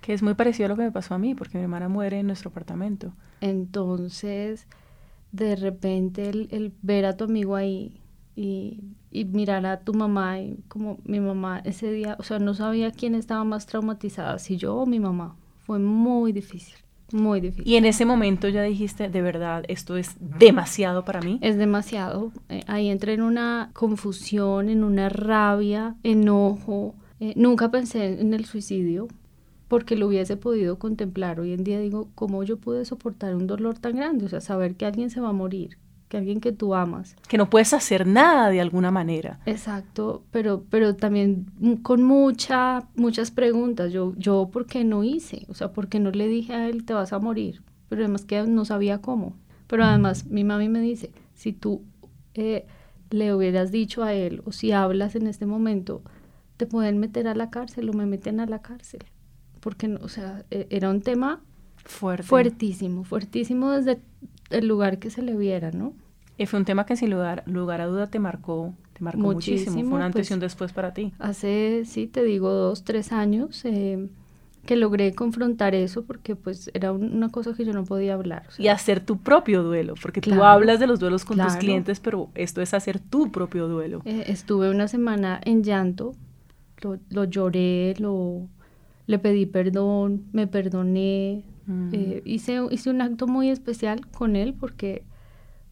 Que 0.00 0.12
es 0.12 0.22
muy 0.22 0.34
parecido 0.34 0.66
a 0.66 0.68
lo 0.70 0.76
que 0.76 0.82
me 0.82 0.92
pasó 0.92 1.14
a 1.14 1.18
mí, 1.18 1.34
porque 1.34 1.58
mi 1.58 1.64
hermana 1.64 1.88
muere 1.88 2.18
en 2.18 2.26
nuestro 2.26 2.50
apartamento. 2.50 3.12
Entonces, 3.40 4.66
de 5.32 5.56
repente 5.56 6.28
el 6.30 6.72
ver 6.82 7.04
a 7.04 7.16
tu 7.16 7.24
amigo 7.24 7.56
ahí 7.56 8.00
y, 8.36 8.80
y, 9.10 9.24
mirar 9.24 9.66
a 9.66 9.80
tu 9.80 9.92
mamá 9.92 10.40
y 10.40 10.62
como 10.68 10.98
mi 11.04 11.20
mamá 11.20 11.60
ese 11.64 11.92
día, 11.92 12.16
o 12.18 12.22
sea, 12.22 12.38
no 12.38 12.54
sabía 12.54 12.90
quién 12.90 13.14
estaba 13.14 13.44
más 13.44 13.66
traumatizada, 13.66 14.38
si 14.38 14.56
yo 14.56 14.76
o 14.76 14.86
mi 14.86 15.00
mamá. 15.00 15.36
Fue 15.58 15.78
muy 15.78 16.32
difícil, 16.32 16.76
muy 17.12 17.40
difícil. 17.40 17.70
Y 17.70 17.76
en 17.76 17.84
ese 17.84 18.06
momento 18.06 18.48
ya 18.48 18.62
dijiste, 18.62 19.08
de 19.08 19.22
verdad, 19.22 19.64
esto 19.68 19.96
es 19.96 20.16
demasiado 20.20 21.04
para 21.04 21.20
mí. 21.20 21.38
Es 21.42 21.56
demasiado. 21.58 22.32
Eh, 22.48 22.62
ahí 22.66 22.88
entré 22.88 23.14
en 23.14 23.22
una 23.22 23.70
confusión, 23.74 24.68
en 24.68 24.84
una 24.84 25.08
rabia, 25.08 25.96
enojo. 26.02 26.94
Eh, 27.20 27.34
nunca 27.36 27.70
pensé 27.70 28.20
en 28.20 28.32
el 28.32 28.46
suicidio 28.46 29.08
porque 29.70 29.94
lo 29.94 30.08
hubiese 30.08 30.36
podido 30.36 30.80
contemplar. 30.80 31.38
Hoy 31.38 31.52
en 31.52 31.62
día 31.62 31.78
digo, 31.78 32.08
¿cómo 32.16 32.42
yo 32.42 32.56
pude 32.56 32.84
soportar 32.84 33.36
un 33.36 33.46
dolor 33.46 33.78
tan 33.78 33.94
grande? 33.94 34.26
O 34.26 34.28
sea, 34.28 34.40
saber 34.40 34.74
que 34.74 34.84
alguien 34.84 35.10
se 35.10 35.20
va 35.20 35.28
a 35.28 35.32
morir, 35.32 35.78
que 36.08 36.16
alguien 36.16 36.40
que 36.40 36.50
tú 36.50 36.74
amas. 36.74 37.14
Que 37.28 37.38
no 37.38 37.48
puedes 37.48 37.72
hacer 37.72 38.04
nada 38.04 38.50
de 38.50 38.60
alguna 38.60 38.90
manera. 38.90 39.38
Exacto, 39.46 40.24
pero, 40.32 40.64
pero 40.70 40.96
también 40.96 41.46
con 41.82 42.02
mucha, 42.02 42.88
muchas 42.96 43.30
preguntas. 43.30 43.92
Yo, 43.92 44.12
yo, 44.16 44.50
¿por 44.52 44.66
qué 44.66 44.82
no 44.82 45.04
hice? 45.04 45.46
O 45.48 45.54
sea, 45.54 45.72
¿por 45.72 45.86
qué 45.86 46.00
no 46.00 46.10
le 46.10 46.26
dije 46.26 46.52
a 46.52 46.68
él, 46.68 46.84
te 46.84 46.92
vas 46.92 47.12
a 47.12 47.20
morir? 47.20 47.62
Pero 47.88 48.02
además 48.02 48.24
que 48.24 48.42
no 48.42 48.64
sabía 48.64 49.00
cómo. 49.00 49.36
Pero 49.68 49.84
además 49.84 50.26
mi 50.26 50.42
mami 50.42 50.68
me 50.68 50.80
dice, 50.80 51.12
si 51.34 51.52
tú 51.52 51.84
eh, 52.34 52.66
le 53.10 53.32
hubieras 53.32 53.70
dicho 53.70 54.02
a 54.02 54.14
él 54.14 54.42
o 54.44 54.50
si 54.50 54.72
hablas 54.72 55.14
en 55.14 55.28
este 55.28 55.46
momento, 55.46 56.02
te 56.56 56.66
pueden 56.66 56.98
meter 56.98 57.28
a 57.28 57.36
la 57.36 57.50
cárcel 57.50 57.88
o 57.88 57.92
me 57.92 58.06
meten 58.06 58.40
a 58.40 58.46
la 58.46 58.62
cárcel. 58.62 59.04
Porque, 59.60 59.98
o 60.00 60.08
sea, 60.08 60.44
e, 60.50 60.66
era 60.70 60.90
un 60.90 61.02
tema 61.02 61.40
Fuerte. 61.84 62.26
fuertísimo, 62.26 63.04
fuertísimo 63.04 63.70
desde 63.70 64.00
el 64.50 64.66
lugar 64.66 64.98
que 64.98 65.10
se 65.10 65.22
le 65.22 65.36
viera, 65.36 65.70
¿no? 65.70 65.94
Y 66.36 66.46
fue 66.46 66.58
un 66.58 66.64
tema 66.64 66.86
que 66.86 66.96
sin 66.96 67.10
lugar, 67.10 67.42
lugar 67.46 67.80
a 67.80 67.86
duda 67.86 68.06
te 68.06 68.18
marcó, 68.18 68.74
te 68.94 69.04
marcó 69.04 69.20
muchísimo. 69.20 69.74
Fue 69.74 69.98
un 69.98 70.02
antes 70.02 70.30
y 70.30 70.32
un 70.32 70.40
pues, 70.40 70.52
después 70.52 70.72
para 70.72 70.94
ti. 70.94 71.12
Hace, 71.18 71.84
sí, 71.84 72.06
te 72.06 72.24
digo, 72.24 72.50
dos, 72.50 72.82
tres 72.82 73.12
años. 73.12 73.62
Eh, 73.64 74.08
que 74.64 74.76
logré 74.76 75.14
confrontar 75.14 75.74
eso 75.74 76.04
porque 76.04 76.36
pues 76.36 76.70
era 76.74 76.92
una 76.92 77.30
cosa 77.30 77.54
que 77.54 77.64
yo 77.64 77.72
no 77.72 77.84
podía 77.84 78.14
hablar. 78.14 78.44
y 78.58 78.68
hacer 78.68 79.00
tu 79.00 79.18
propio 79.18 79.62
duelo, 79.62 79.94
porque 80.00 80.20
tú 80.20 80.42
hablas 80.44 80.78
de 80.80 80.86
los 80.86 81.00
duelos 81.00 81.24
con 81.24 81.38
tus 81.38 81.56
clientes, 81.56 82.00
pero 82.00 82.30
esto 82.34 82.60
es 82.60 82.74
hacer 82.74 82.98
tu 82.98 83.30
propio 83.30 83.68
duelo. 83.68 84.02
Eh, 84.04 84.24
estuve 84.26 84.70
una 84.70 84.88
semana 84.88 85.40
en 85.44 85.62
llanto, 85.62 86.14
lo, 86.82 87.24
lloré, 87.24 87.94
lo, 87.98 88.48
le 89.10 89.18
pedí 89.18 89.44
perdón, 89.46 90.24
me 90.32 90.46
perdoné, 90.46 91.44
mm. 91.66 91.90
eh, 91.92 92.22
hice, 92.24 92.60
hice 92.70 92.90
un 92.90 93.02
acto 93.02 93.26
muy 93.26 93.50
especial 93.50 94.06
con 94.06 94.36
él 94.36 94.54
porque, 94.54 95.04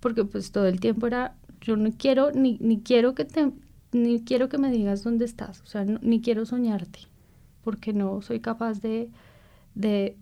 porque 0.01 0.25
pues 0.25 0.51
todo 0.51 0.67
el 0.67 0.81
tiempo 0.81 1.07
era, 1.07 1.37
yo 1.61 1.77
no 1.77 1.91
quiero, 1.93 2.33
ni, 2.33 2.59
ni 2.61 2.81
quiero 2.81 3.15
que 3.15 3.25
te, 3.25 3.53
ni 3.93 4.25
quiero 4.25 4.49
que 4.49 4.59
me 4.59 4.73
digas 4.73 5.05
dónde 5.05 5.25
estás, 5.25 5.61
o 5.63 5.67
sea, 5.67 5.85
ni 5.85 6.21
quiero 6.21 6.45
soñarte 6.47 7.01
porque 7.63 7.93
no 7.93 8.23
soy 8.23 8.41
capaz 8.41 8.81
de, 8.81 9.11
de, 9.75 10.17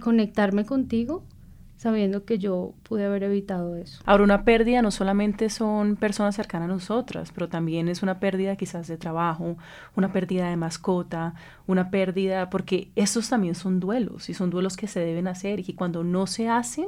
conectarme 0.00 0.64
contigo 0.64 1.24
sabiendo 1.80 2.26
que 2.26 2.38
yo 2.38 2.74
pude 2.82 3.06
haber 3.06 3.22
evitado 3.22 3.74
eso. 3.74 4.02
Ahora, 4.04 4.22
una 4.22 4.44
pérdida 4.44 4.82
no 4.82 4.90
solamente 4.90 5.48
son 5.48 5.96
personas 5.96 6.36
cercanas 6.36 6.68
a 6.68 6.74
nosotras, 6.74 7.32
pero 7.32 7.48
también 7.48 7.88
es 7.88 8.02
una 8.02 8.20
pérdida 8.20 8.54
quizás 8.56 8.86
de 8.86 8.98
trabajo, 8.98 9.56
una 9.96 10.12
pérdida 10.12 10.50
de 10.50 10.56
mascota, 10.56 11.32
una 11.66 11.90
pérdida, 11.90 12.50
porque 12.50 12.90
esos 12.96 13.30
también 13.30 13.54
son 13.54 13.80
duelos 13.80 14.28
y 14.28 14.34
son 14.34 14.50
duelos 14.50 14.76
que 14.76 14.88
se 14.88 15.00
deben 15.00 15.26
hacer 15.26 15.60
y 15.60 15.64
que 15.64 15.74
cuando 15.74 16.04
no 16.04 16.26
se 16.26 16.50
hacen, 16.50 16.84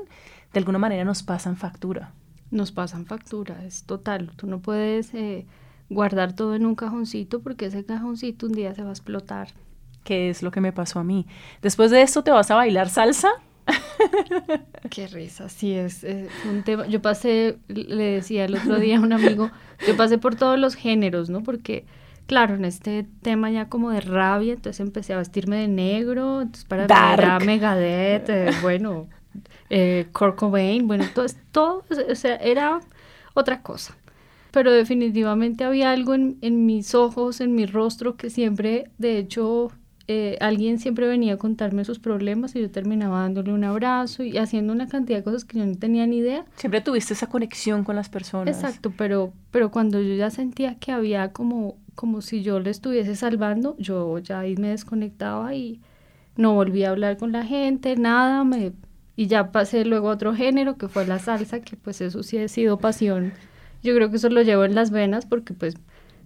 de 0.53 0.59
alguna 0.59 0.79
manera 0.79 1.07
nos 1.07 1.23
pasan 1.23 1.57
factura. 1.57 2.13
Nos 2.51 2.71
pasan 2.71 3.07
factura, 3.07 3.65
es 3.65 3.85
total. 3.85 4.33
Tú 4.37 4.47
no 4.47 4.61
puedes 4.61 5.15
eh, 5.15 5.47
guardar 5.89 6.35
todo 6.35 6.55
en 6.55 6.67
un 6.67 6.75
cajoncito 6.75 7.41
porque 7.41 7.65
ese 7.65 7.83
cajoncito 7.87 8.45
un 8.45 8.53
día 8.53 8.75
se 8.75 8.83
va 8.83 8.91
a 8.91 8.93
explotar 8.93 9.49
que 10.05 10.29
es 10.29 10.43
lo 10.43 10.51
que 10.51 10.61
me 10.61 10.73
pasó 10.73 10.99
a 10.99 11.05
mí. 11.05 11.29
Después 11.63 11.93
de 11.93 12.03
esto, 12.03 12.25
¿te 12.25 12.33
vas 12.33 12.51
a 12.51 12.57
bailar 12.57 12.89
salsa? 12.89 13.31
Qué 14.91 15.07
risa, 15.07 15.49
sí, 15.49 15.75
es, 15.75 16.05
un 16.49 16.63
tema. 16.63 16.87
Yo 16.87 17.01
pasé, 17.01 17.59
le 17.69 18.05
decía 18.05 18.45
el 18.45 18.57
otro 18.57 18.79
día 18.79 18.99
a 18.99 19.01
un 19.01 19.13
amigo, 19.13 19.51
yo 19.87 19.97
pasé 19.97 20.19
por 20.19 20.35
todos 20.35 20.59
los 20.59 20.75
géneros, 20.75 21.31
¿no? 21.31 21.43
Porque, 21.43 21.85
claro, 22.27 22.55
en 22.55 22.65
este 22.65 23.07
tema 23.23 23.51
ya 23.51 23.69
como 23.69 23.91
de 23.91 24.01
rabia, 24.01 24.55
entonces 24.55 24.81
empecé 24.81 25.15
a 25.15 25.19
vestirme 25.19 25.57
de 25.57 25.69
negro, 25.69 26.43
entonces 26.43 26.65
para 26.65 26.87
Dark. 26.87 27.45
Megadeth, 27.45 28.29
eh, 28.29 28.51
bueno, 28.63 29.09
eh, 29.71 30.07
Kurt 30.13 30.37
Cobain, 30.37 30.87
bueno, 30.87 31.05
todo, 31.15 31.27
todo, 31.53 31.85
o 32.11 32.15
sea, 32.15 32.37
era 32.37 32.81
otra 33.35 33.63
cosa 33.63 33.97
pero 34.53 34.71
definitivamente 34.71 35.65
había 35.65 35.93
algo 35.93 36.13
en, 36.13 36.37
en, 36.43 36.67
mis 36.67 36.95
ojos, 36.95 37.41
en 37.41 37.55
mi 37.55 37.65
rostro, 37.65 38.17
que 38.19 38.29
siempre, 38.29 38.91
de 38.99 39.17
hecho, 39.17 39.73
eh, 40.09 40.37
alguien 40.41 40.79
siempre 40.79 41.07
venía 41.07 41.35
a 41.35 41.37
contarme 41.37 41.85
sus 41.85 41.99
problemas 41.99 42.57
y 42.57 42.61
yo 42.61 42.71
terminaba 42.71 43.21
dándole 43.21 43.53
un 43.53 43.65
abrazo 43.65 44.23
y 44.25 44.37
haciendo 44.37 44.73
una 44.73 44.89
cantidad 44.89 45.19
de 45.19 45.25
cosas 45.25 45.45
que 45.45 45.59
yo 45.59 45.67
no 45.67 45.75
tenía 45.75 46.07
ni 46.07 46.19
idea. 46.19 46.45
Siempre 46.57 46.81
tuviste 46.81 47.15
esa 47.15 47.29
conexión 47.29 47.85
con 47.85 47.97
las 47.97 48.09
personas. 48.09 48.57
Exacto, 48.57 48.93
pero, 48.97 49.33
pero 49.51 49.71
cuando 49.71 50.01
yo 50.01 50.15
ya 50.15 50.31
sentía 50.31 50.77
que 50.77 50.93
había 50.93 51.33
como, 51.33 51.77
como 51.95 52.21
si 52.21 52.43
yo 52.43 52.59
le 52.59 52.71
estuviese 52.71 53.15
salvando, 53.15 53.77
yo 53.79 54.19
ya 54.19 54.41
ahí 54.41 54.57
me 54.57 54.69
desconectaba 54.69 55.55
y 55.55 55.81
no 56.37 56.55
volví 56.55 56.85
a 56.85 56.91
hablar 56.91 57.17
con 57.17 57.31
la 57.31 57.45
gente, 57.45 57.95
nada, 57.97 58.43
me, 58.43 58.73
y 59.15 59.27
ya 59.27 59.53
pasé 59.53 59.85
luego 59.85 60.09
a 60.09 60.15
otro 60.15 60.35
género 60.35 60.77
que 60.77 60.89
fue 60.89 61.07
la 61.07 61.19
salsa, 61.19 61.61
que 61.61 61.77
pues 61.77 62.01
eso 62.01 62.23
sí 62.23 62.39
ha 62.39 62.49
sido 62.49 62.79
pasión. 62.79 63.33
Yo 63.83 63.95
creo 63.95 64.11
que 64.11 64.17
eso 64.17 64.31
lo 64.31 64.43
llevo 64.43 64.65
en 64.65 64.75
las 64.75 64.91
venas 64.91 65.27
porque 65.27 65.55
pues 65.55 65.75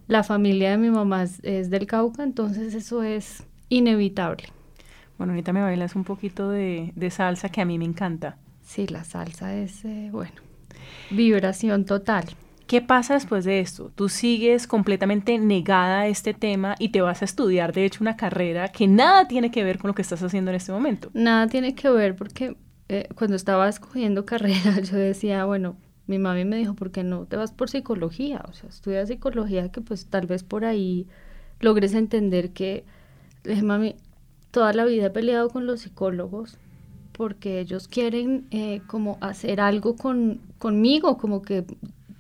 la 0.09 0.23
familia 0.23 0.71
de 0.71 0.79
mi 0.79 0.91
mamá 0.91 1.25
es 1.25 1.71
del 1.71 1.87
Cauca, 1.87 2.23
entonces 2.23 2.75
eso 2.75 3.03
es 3.03 3.45
inevitable. 3.69 4.45
Bueno, 5.19 5.33
ahorita 5.33 5.53
me 5.53 5.63
bailas 5.63 5.97
un 5.97 6.05
poquito 6.05 6.51
de, 6.51 6.93
salsa 7.11 7.49
que 7.49 7.61
a 7.61 7.65
mí 7.65 7.79
me 7.79 7.85
encanta. 7.85 8.37
Sí, 8.63 8.87
la 8.87 9.05
salsa 9.05 9.55
es, 9.55 9.85
eh, 9.85 10.09
bueno, 10.13 10.35
vibración 11.11 11.85
total. 11.85 12.27
¿Qué 12.67 12.83
pasa 12.83 13.15
después 13.15 13.45
de 13.45 13.61
esto? 13.61 13.93
Tú 13.95 14.09
sigues 14.09 14.67
completamente 14.67 15.39
negada 15.39 16.01
a 16.01 16.07
este 16.09 16.35
tema 16.35 16.75
y 16.81 16.89
te 16.89 17.01
vas 17.01 17.23
a 17.23 17.25
estudiar, 17.25 17.73
de 17.73 17.85
hecho, 17.85 18.03
una 18.03 18.17
carrera 18.17 18.69
que 18.69 18.89
nada 18.89 19.29
tiene 19.29 19.53
que 19.53 19.63
ver 19.63 19.79
con 19.79 19.89
lo 19.89 19.95
que 19.95 20.03
estás 20.03 20.23
haciendo 20.23 20.51
en 20.51 20.57
este 20.57 20.73
momento. 20.73 21.11
Nada 21.15 21.47
tiene 21.47 21.77
que 21.77 21.89
ver 21.91 22.17
porque 22.17 22.57
eh, 22.89 23.09
cuando 23.15 23.37
estaba 23.37 23.69
escogiendo 23.69 24.27
carrera 24.27 24.81
yo 24.81 24.97
decía, 24.97 25.45
bueno, 25.45 25.77
mi 26.09 26.19
mami 26.19 26.45
me 26.45 26.57
dijo, 26.57 26.75
¿por 26.75 26.91
qué 26.91 27.05
no 27.05 27.27
te 27.27 27.37
vas 27.37 27.53
por 27.53 27.71
psicología? 27.71 28.45
O 28.49 28.53
sea, 28.53 28.69
estudia 28.69 29.07
psicología 29.07 29.71
que 29.71 29.81
pues 29.81 30.07
tal 30.07 30.27
vez 30.27 30.43
por 30.43 30.65
ahí 30.65 31.07
logres 31.61 31.95
entender 31.95 32.51
que 32.51 32.85
le 33.47 33.53
dije, 33.53 33.63
mami, 33.63 33.95
toda 34.51 34.73
la 34.73 34.85
vida 34.85 35.07
he 35.07 35.11
peleado 35.11 35.51
con 35.51 35.67
los 35.67 35.81
psicólogos 35.83 36.59
porque 37.13 37.61
ellos 37.61 37.89
quieren 37.89 38.47
eh, 38.51 38.83
como 38.87 39.17
hacer 39.21 39.61
algo 39.61 39.97
con, 39.97 40.41
conmigo, 40.59 41.17
como 41.17 41.41
que 41.43 41.65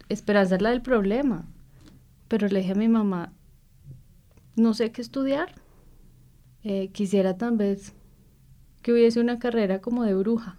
esperanzarla 0.08 0.70
del 0.70 0.80
problema. 0.80 1.44
Pero 2.28 2.48
le 2.48 2.60
dije 2.60 2.72
a 2.72 2.76
mi 2.76 2.88
mamá, 2.88 3.32
no 4.54 4.72
sé 4.72 4.92
qué 4.92 5.02
estudiar. 5.02 5.52
Eh, 6.62 6.88
quisiera 6.92 7.36
tal 7.36 7.56
vez 7.56 7.92
que 8.82 8.92
hubiese 8.92 9.20
una 9.20 9.38
carrera 9.38 9.80
como 9.80 10.04
de 10.04 10.14
bruja. 10.14 10.56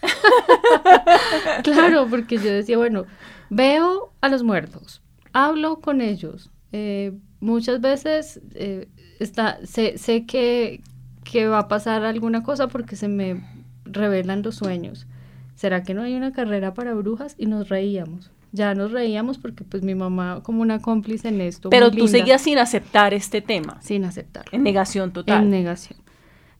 claro, 1.64 2.06
porque 2.08 2.38
yo 2.38 2.52
decía, 2.52 2.78
bueno, 2.78 3.04
veo 3.50 4.12
a 4.20 4.28
los 4.28 4.44
muertos, 4.44 5.02
hablo 5.32 5.80
con 5.80 6.00
ellos. 6.00 6.50
Eh, 6.72 7.12
muchas 7.40 7.80
veces 7.80 8.40
está, 9.18 9.58
sé, 9.64 9.98
sé 9.98 10.26
que, 10.26 10.80
que 11.24 11.46
va 11.48 11.60
a 11.60 11.68
pasar 11.68 12.04
alguna 12.04 12.42
cosa 12.42 12.68
porque 12.68 12.96
se 12.96 13.08
me 13.08 13.42
revelan 13.84 14.42
los 14.42 14.56
sueños. 14.56 15.06
¿Será 15.54 15.82
que 15.82 15.94
no 15.94 16.02
hay 16.02 16.14
una 16.14 16.32
carrera 16.32 16.74
para 16.74 16.94
brujas? 16.94 17.34
Y 17.36 17.46
nos 17.46 17.68
reíamos. 17.68 18.30
Ya 18.52 18.74
nos 18.74 18.92
reíamos 18.92 19.38
porque 19.38 19.64
pues 19.64 19.82
mi 19.82 19.94
mamá 19.94 20.40
como 20.42 20.62
una 20.62 20.80
cómplice 20.80 21.28
en 21.28 21.40
esto. 21.40 21.68
Pero 21.68 21.90
tú 21.90 22.08
seguías 22.08 22.42
sin 22.42 22.58
aceptar 22.58 23.12
este 23.12 23.40
tema. 23.42 23.78
Sin 23.82 24.04
aceptar. 24.04 24.44
En 24.52 24.62
negación 24.62 25.12
total. 25.12 25.42
En 25.42 25.50
negación. 25.50 25.98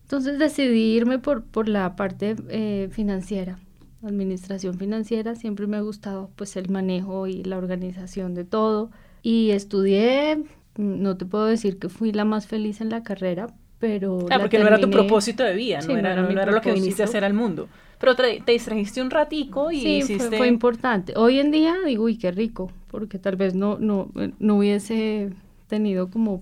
Entonces 0.03 0.39
decidí 0.39 0.97
irme 0.97 1.19
por, 1.19 1.45
por 1.45 1.69
la 1.69 1.95
parte 1.95 2.37
eh, 2.49 2.89
financiera. 2.91 3.59
Administración 4.03 4.79
financiera, 4.79 5.35
siempre 5.35 5.67
me 5.67 5.77
ha 5.77 5.81
gustado 5.81 6.31
pues 6.37 6.57
el 6.57 6.69
manejo 6.69 7.27
y 7.27 7.45
la 7.45 7.59
organización 7.59 8.35
de 8.35 8.45
todo. 8.45 8.91
Y 9.23 9.51
estudié 9.51 10.45
no 10.79 11.17
te 11.17 11.27
puedo 11.27 11.45
decir 11.47 11.79
que 11.79 11.89
fui 11.89 12.13
la 12.13 12.25
más 12.25 12.47
feliz 12.47 12.81
en 12.81 12.89
la 12.89 13.03
carrera, 13.03 13.49
pero... 13.79 14.27
Ah, 14.31 14.39
porque 14.39 14.59
no 14.59 14.67
era 14.67 14.81
tu 14.81 14.91
propósito 14.91 15.43
de 15.43 15.55
vida, 15.55 15.81
no, 15.87 15.97
era, 15.97 16.15
no 16.15 16.31
era, 16.31 16.51
lo 16.51 16.61
que 16.61 16.73
viniste 16.73 17.03
a 17.03 17.07
hacer 17.07 17.25
al 17.25 17.35
mundo. 17.35 17.69
Pero 17.99 18.15
te, 18.15 18.41
distrajiste 18.47 19.03
un 19.03 19.11
ratico 19.11 19.73
y 19.73 19.81
sí, 19.81 19.97
hiciste... 19.99 20.29
Fue, 20.29 20.39
fue, 20.39 20.49
importante. 20.49 21.15
Hoy 21.17 21.41
en 21.41 21.51
día 21.51 21.75
digo, 21.85 22.05
uy, 22.05 22.17
qué 22.17 22.31
rico, 22.31 22.71
porque 22.91 23.19
tal 23.19 23.37
vez 23.37 23.55
no, 23.55 23.77
no, 23.79 24.11
no 24.39 24.57
hubiese 24.57 25.31
tenido 25.67 26.11
como 26.11 26.41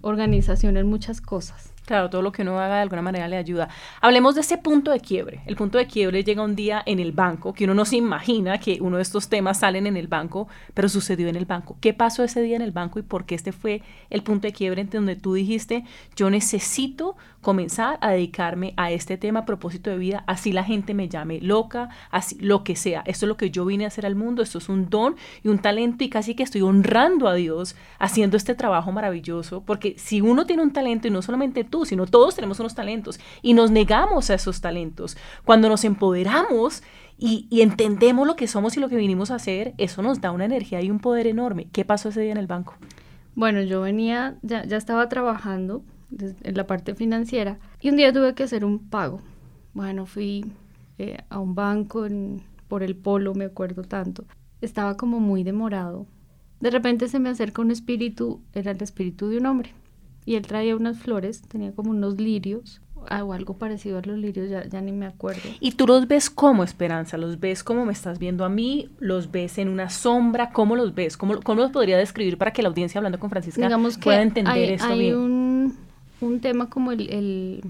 organización 0.00 0.76
en 0.76 0.86
muchas 0.86 1.20
cosas. 1.20 1.73
Claro, 1.84 2.08
todo 2.08 2.22
lo 2.22 2.32
que 2.32 2.42
uno 2.42 2.58
haga 2.58 2.76
de 2.76 2.82
alguna 2.82 3.02
manera 3.02 3.28
le 3.28 3.36
ayuda. 3.36 3.68
Hablemos 4.00 4.34
de 4.34 4.40
ese 4.40 4.56
punto 4.56 4.90
de 4.90 5.00
quiebre. 5.00 5.42
El 5.44 5.54
punto 5.54 5.76
de 5.76 5.86
quiebre 5.86 6.24
llega 6.24 6.42
un 6.42 6.56
día 6.56 6.82
en 6.86 6.98
el 6.98 7.12
banco, 7.12 7.52
que 7.52 7.64
uno 7.64 7.74
no 7.74 7.84
se 7.84 7.96
imagina 7.96 8.58
que 8.58 8.78
uno 8.80 8.96
de 8.96 9.02
estos 9.02 9.28
temas 9.28 9.58
salen 9.58 9.86
en 9.86 9.98
el 9.98 10.08
banco, 10.08 10.48
pero 10.72 10.88
sucedió 10.88 11.28
en 11.28 11.36
el 11.36 11.44
banco. 11.44 11.76
¿Qué 11.80 11.92
pasó 11.92 12.24
ese 12.24 12.40
día 12.40 12.56
en 12.56 12.62
el 12.62 12.72
banco 12.72 12.98
y 12.98 13.02
por 13.02 13.26
qué 13.26 13.34
este 13.34 13.52
fue 13.52 13.82
el 14.08 14.22
punto 14.22 14.46
de 14.46 14.54
quiebre 14.54 14.80
en 14.80 14.88
donde 14.88 15.16
tú 15.16 15.34
dijiste, 15.34 15.84
yo 16.16 16.30
necesito 16.30 17.16
comenzar 17.44 17.98
a 18.00 18.10
dedicarme 18.10 18.74
a 18.76 18.90
este 18.90 19.16
tema 19.16 19.40
a 19.40 19.44
propósito 19.44 19.90
de 19.90 19.98
vida, 19.98 20.24
así 20.26 20.50
la 20.50 20.64
gente 20.64 20.94
me 20.94 21.08
llame 21.08 21.40
loca, 21.40 21.90
así 22.10 22.36
lo 22.40 22.64
que 22.64 22.74
sea. 22.74 23.02
Esto 23.06 23.26
es 23.26 23.28
lo 23.28 23.36
que 23.36 23.50
yo 23.50 23.64
vine 23.64 23.84
a 23.84 23.88
hacer 23.88 24.06
al 24.06 24.16
mundo, 24.16 24.42
esto 24.42 24.58
es 24.58 24.68
un 24.68 24.90
don 24.90 25.14
y 25.44 25.48
un 25.48 25.58
talento 25.58 26.02
y 26.02 26.08
casi 26.08 26.34
que 26.34 26.42
estoy 26.42 26.62
honrando 26.62 27.28
a 27.28 27.34
Dios 27.34 27.76
haciendo 28.00 28.36
este 28.36 28.56
trabajo 28.56 28.90
maravilloso, 28.90 29.62
porque 29.64 29.94
si 29.96 30.20
uno 30.20 30.46
tiene 30.46 30.62
un 30.62 30.72
talento 30.72 31.06
y 31.06 31.10
no 31.10 31.22
solamente 31.22 31.62
tú, 31.62 31.84
sino 31.84 32.06
todos 32.06 32.34
tenemos 32.34 32.58
unos 32.58 32.74
talentos 32.74 33.20
y 33.42 33.54
nos 33.54 33.70
negamos 33.70 34.30
a 34.30 34.34
esos 34.34 34.60
talentos, 34.60 35.16
cuando 35.44 35.68
nos 35.68 35.84
empoderamos 35.84 36.82
y, 37.18 37.46
entendemos 37.62 38.26
lo 38.26 38.36
que 38.36 38.48
somos 38.48 38.76
y 38.76 38.80
lo 38.80 38.88
que 38.88 38.96
vinimos 38.96 39.30
a 39.30 39.36
hacer, 39.36 39.74
eso 39.78 40.02
nos 40.02 40.20
da 40.20 40.32
una 40.32 40.46
energía 40.46 40.82
y 40.82 40.90
un 40.90 40.98
poder 40.98 41.26
enorme. 41.26 41.68
¿Qué 41.72 41.84
pasó 41.84 42.08
ese 42.08 42.22
día 42.22 42.32
en 42.32 42.38
el 42.38 42.46
banco? 42.46 42.74
Bueno, 43.36 43.62
yo 43.62 43.82
venía, 43.82 44.36
ya, 44.42 44.64
ya 44.64 44.76
estaba 44.76 45.08
trabajando 45.08 45.82
en 46.18 46.54
la 46.54 46.66
parte 46.66 46.94
financiera 46.94 47.58
y 47.80 47.90
un 47.90 47.96
día 47.96 48.12
tuve 48.12 48.34
que 48.34 48.44
hacer 48.44 48.64
un 48.64 48.78
pago. 48.78 49.20
Bueno, 49.72 50.06
fui 50.06 50.44
eh, 50.98 51.18
a 51.28 51.38
un 51.40 51.54
banco 51.54 52.06
en 52.06 52.42
por 52.68 52.82
el 52.82 52.96
polo, 52.96 53.34
me 53.34 53.44
acuerdo 53.44 53.82
tanto. 53.82 54.24
Estaba 54.60 54.96
como 54.96 55.20
muy 55.20 55.42
demorado. 55.44 56.06
De 56.60 56.70
repente 56.70 57.08
se 57.08 57.18
me 57.18 57.28
acerca 57.28 57.62
un 57.62 57.70
espíritu, 57.70 58.40
era 58.52 58.70
el 58.70 58.82
espíritu 58.82 59.28
de 59.28 59.38
un 59.38 59.46
hombre. 59.46 59.72
Y 60.24 60.36
él 60.36 60.46
traía 60.46 60.74
unas 60.74 60.98
flores, 60.98 61.42
tenía 61.42 61.72
como 61.72 61.90
unos 61.90 62.18
lirios, 62.18 62.80
o 62.96 63.32
algo 63.32 63.58
parecido 63.58 63.98
a 63.98 64.02
los 64.02 64.16
lirios, 64.16 64.48
ya, 64.48 64.66
ya 64.66 64.80
ni 64.80 64.92
me 64.92 65.06
acuerdo. 65.06 65.42
¿Y 65.60 65.72
tú 65.72 65.86
los 65.86 66.08
ves 66.08 66.30
como 66.30 66.64
Esperanza? 66.64 67.18
¿Los 67.18 67.38
ves 67.38 67.62
como 67.62 67.84
me 67.84 67.92
estás 67.92 68.18
viendo 68.18 68.44
a 68.44 68.48
mí? 68.48 68.88
¿Los 68.98 69.30
ves 69.30 69.58
en 69.58 69.68
una 69.68 69.90
sombra? 69.90 70.50
¿Cómo 70.50 70.74
los 70.74 70.94
ves? 70.94 71.16
¿Cómo, 71.16 71.40
cómo 71.42 71.60
los 71.60 71.70
podría 71.70 71.98
describir 71.98 72.38
para 72.38 72.52
que 72.52 72.62
la 72.62 72.70
audiencia 72.70 72.98
hablando 72.98 73.18
con 73.18 73.28
Francisca 73.28 73.60
Digamos 73.60 73.98
pueda 73.98 74.18
que 74.18 74.22
entender 74.22 74.54
hay, 74.54 74.70
esto 74.70 74.88
hay 74.88 74.98
bien? 74.98 75.16
Un, 75.16 75.76
un 76.20 76.40
tema 76.40 76.70
como 76.70 76.92
el, 76.92 77.10
el- 77.12 77.62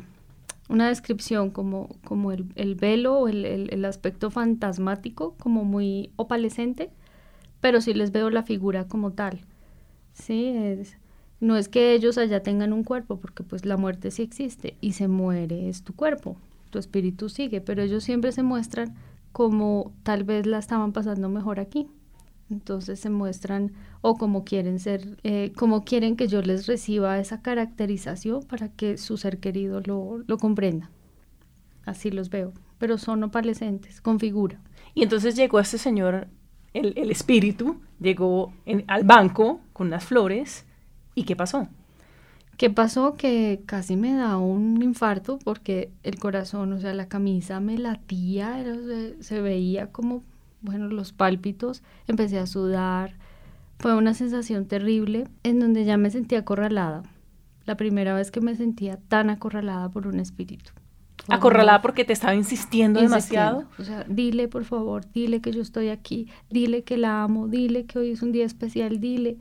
una 0.69 0.89
descripción 0.89 1.51
como, 1.51 1.89
como 2.05 2.33
el, 2.33 2.47
el 2.57 2.75
velo 2.75 3.19
o 3.21 3.29
el, 3.29 3.45
el- 3.45 3.73
el 3.73 3.85
aspecto 3.85 4.31
fantasmático, 4.31 5.35
como 5.39 5.65
muy 5.65 6.11
opalescente, 6.17 6.91
pero 7.61 7.81
sí 7.81 7.95
les 7.95 8.13
veo 8.13 8.31
la 8.31 8.43
figura 8.45 8.87
como 8.89 9.13
tal. 9.13 9.41
Sí, 10.15 10.49
es, 10.49 10.97
no 11.41 11.57
es 11.57 11.69
que 11.69 11.95
ellos 11.95 12.19
allá 12.19 12.43
tengan 12.43 12.73
un 12.73 12.85
cuerpo, 12.85 13.19
porque 13.19 13.43
pues 13.43 13.65
la 13.67 13.77
muerte 13.77 14.11
sí 14.11 14.23
existe 14.23 14.77
y 14.81 14.93
se 14.93 15.09
muere 15.09 15.69
es 15.69 15.83
tu 15.83 15.95
cuerpo, 15.95 16.37
tu 16.71 16.79
espíritu 16.79 17.29
sigue, 17.29 17.61
pero 17.61 17.83
ellos 17.83 18.05
siempre 18.05 18.33
se 18.33 18.43
muestran 18.43 18.95
como 19.33 19.93
tal 20.05 20.25
vez 20.25 20.47
la 20.47 20.59
estaban 20.59 20.93
pasando 20.93 21.29
mejor 21.29 21.61
aquí. 21.61 21.89
Entonces 22.51 23.01
se 23.01 23.11
muestran 23.11 23.73
o 24.03 24.17
como 24.17 24.45
quieren 24.45 24.79
ser, 24.79 25.17
eh, 25.25 25.53
como 25.57 25.85
quieren 25.85 26.17
que 26.17 26.29
yo 26.29 26.43
les 26.43 26.67
reciba 26.67 27.19
esa 27.19 27.41
caracterización 27.43 28.43
para 28.43 28.69
que 28.69 28.99
su 28.99 29.17
ser 29.17 29.39
querido 29.41 29.81
lo, 29.81 30.19
lo 30.27 30.39
comprenda. 30.39 30.91
Así 31.87 32.11
los 32.11 32.31
veo, 32.31 32.53
pero 32.79 32.99
son 32.99 33.23
opalescentes, 33.25 34.01
con 34.01 34.19
figura. 34.19 34.59
Y 34.95 35.03
entonces 35.03 35.37
llegó 35.37 35.61
este 35.61 35.79
señor, 35.79 36.29
el, 36.73 36.95
el 36.97 37.11
espíritu, 37.11 37.81
llegó 38.01 38.53
en- 38.67 38.85
al 38.89 39.05
banco 39.05 39.61
con 39.73 39.89
unas 39.89 40.05
flores. 40.05 40.65
¿Y 41.15 41.25
qué 41.25 41.37
pasó? 41.37 41.69
¿Qué 42.57 42.71
pasó? 42.71 43.15
Que 43.15 43.63
casi 43.67 43.97
me 43.97 44.15
da 44.15 44.39
un 44.39 44.81
infarto 44.83 45.39
porque 45.45 45.91
el 46.05 46.19
corazón, 46.19 46.73
o 46.73 46.79
sea, 46.81 46.95
la 46.95 47.09
camisa 47.09 47.61
me 47.61 47.79
latía, 47.79 48.61
era- 48.61 48.77
se, 48.77 49.23
se 49.23 49.41
veía 49.41 49.91
como, 49.93 50.23
bueno, 50.65 50.89
los 50.89 51.13
pálpitos, 51.13 51.83
empecé 52.09 52.39
a 52.39 52.47
sudar, 52.47 53.17
fue 53.79 53.95
una 53.95 54.15
sensación 54.15 54.67
terrible 54.67 55.29
en 55.43 55.61
donde 55.61 55.85
ya 55.85 55.97
me 55.97 56.11
sentía 56.11 56.41
acorralada. 56.41 57.03
La 57.67 57.77
primera 57.77 58.15
vez 58.15 58.31
que 58.31 58.41
me 58.41 58.57
sentía 58.57 58.99
tan 59.09 59.31
acorralada 59.31 59.91
por 59.91 60.07
un 60.07 60.21
espíritu. 60.21 60.73
Acorralada 61.29 61.81
porque 61.81 62.05
te 62.05 62.13
estaba 62.13 62.35
insistiendo 62.35 63.01
demasiado. 63.01 63.63
insistiendo. 63.63 63.83
O 63.83 63.85
sea, 63.85 64.07
dile 64.09 64.49
por 64.49 64.65
favor, 64.65 65.05
dile 65.13 65.41
que 65.41 65.53
yo 65.53 65.63
estoy 65.63 65.89
aquí, 65.89 66.29
dile 66.51 66.83
que 66.83 66.97
la 66.97 67.23
amo, 67.23 67.49
dile 67.49 67.85
que 67.85 67.99
hoy 67.99 68.11
es 68.11 68.23
un 68.23 68.33
día 68.33 68.45
especial, 68.45 69.01
dile. 69.01 69.39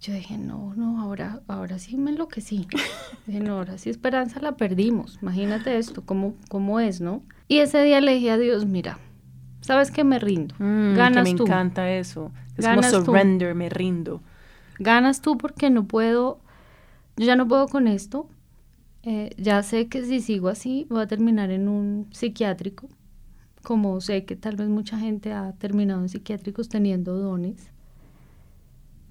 Yo 0.00 0.12
dije, 0.12 0.36
no, 0.36 0.74
no, 0.74 1.00
ahora, 1.00 1.42
ahora 1.46 1.78
sí 1.78 1.96
me 1.96 2.10
enloquecí. 2.10 2.66
Dije, 3.26 3.38
no, 3.38 3.58
ahora 3.58 3.78
sí 3.78 3.88
esperanza 3.88 4.40
la 4.40 4.56
perdimos. 4.56 5.20
Imagínate 5.22 5.78
esto, 5.78 6.02
cómo, 6.04 6.34
cómo 6.48 6.80
es, 6.80 7.00
¿no? 7.00 7.22
Y 7.46 7.58
ese 7.58 7.80
día 7.84 8.00
le 8.00 8.14
dije 8.14 8.32
a 8.32 8.38
Dios, 8.38 8.66
mira, 8.66 8.98
sabes 9.62 9.90
que 9.90 10.04
me 10.04 10.18
rindo, 10.18 10.54
Mm, 10.58 10.94
ganas 10.94 11.24
que 11.28 11.32
me 11.32 11.38
tú. 11.38 11.44
encanta 11.44 11.90
eso. 11.90 12.30
Es 12.58 12.64
Ganas 12.66 12.92
como 12.92 13.04
tú. 13.04 13.10
surrender, 13.12 13.54
me 13.54 13.70
rindo. 13.70 14.20
ganas 14.78 15.22
tú 15.22 15.38
porque 15.38 15.70
no 15.70 15.84
puedo, 15.86 16.38
yo 17.16 17.24
ya 17.26 17.36
no 17.36 17.48
puedo 17.48 17.66
con 17.68 17.88
esto. 17.88 18.28
Eh, 19.04 19.30
ya 19.38 19.62
sé 19.64 19.88
que 19.88 20.04
si 20.04 20.20
sigo 20.20 20.48
así 20.48 20.86
voy 20.90 21.02
a 21.02 21.06
terminar 21.08 21.50
en 21.50 21.68
un 21.68 22.06
psiquiátrico, 22.12 22.88
como 23.62 24.00
sé 24.00 24.24
que 24.24 24.36
tal 24.36 24.56
vez 24.56 24.68
mucha 24.68 24.98
gente 24.98 25.32
ha 25.32 25.52
terminado 25.54 26.02
en 26.02 26.08
psiquiátricos 26.08 26.68
teniendo 26.68 27.16
dones, 27.18 27.70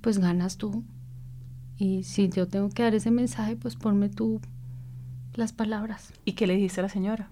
pues 0.01 0.19
ganas 0.19 0.57
tú. 0.57 0.83
Y 1.77 2.03
si 2.03 2.29
yo 2.29 2.47
tengo 2.47 2.69
que 2.69 2.83
dar 2.83 2.93
ese 2.95 3.11
mensaje, 3.11 3.55
pues 3.55 3.75
ponme 3.75 4.07
tú 4.09 4.39
las 5.33 5.51
palabras. 5.53 6.13
¿Y 6.25 6.33
qué 6.33 6.45
le 6.47 6.55
dijiste 6.55 6.79
a 6.81 6.83
la 6.83 6.89
señora? 6.89 7.27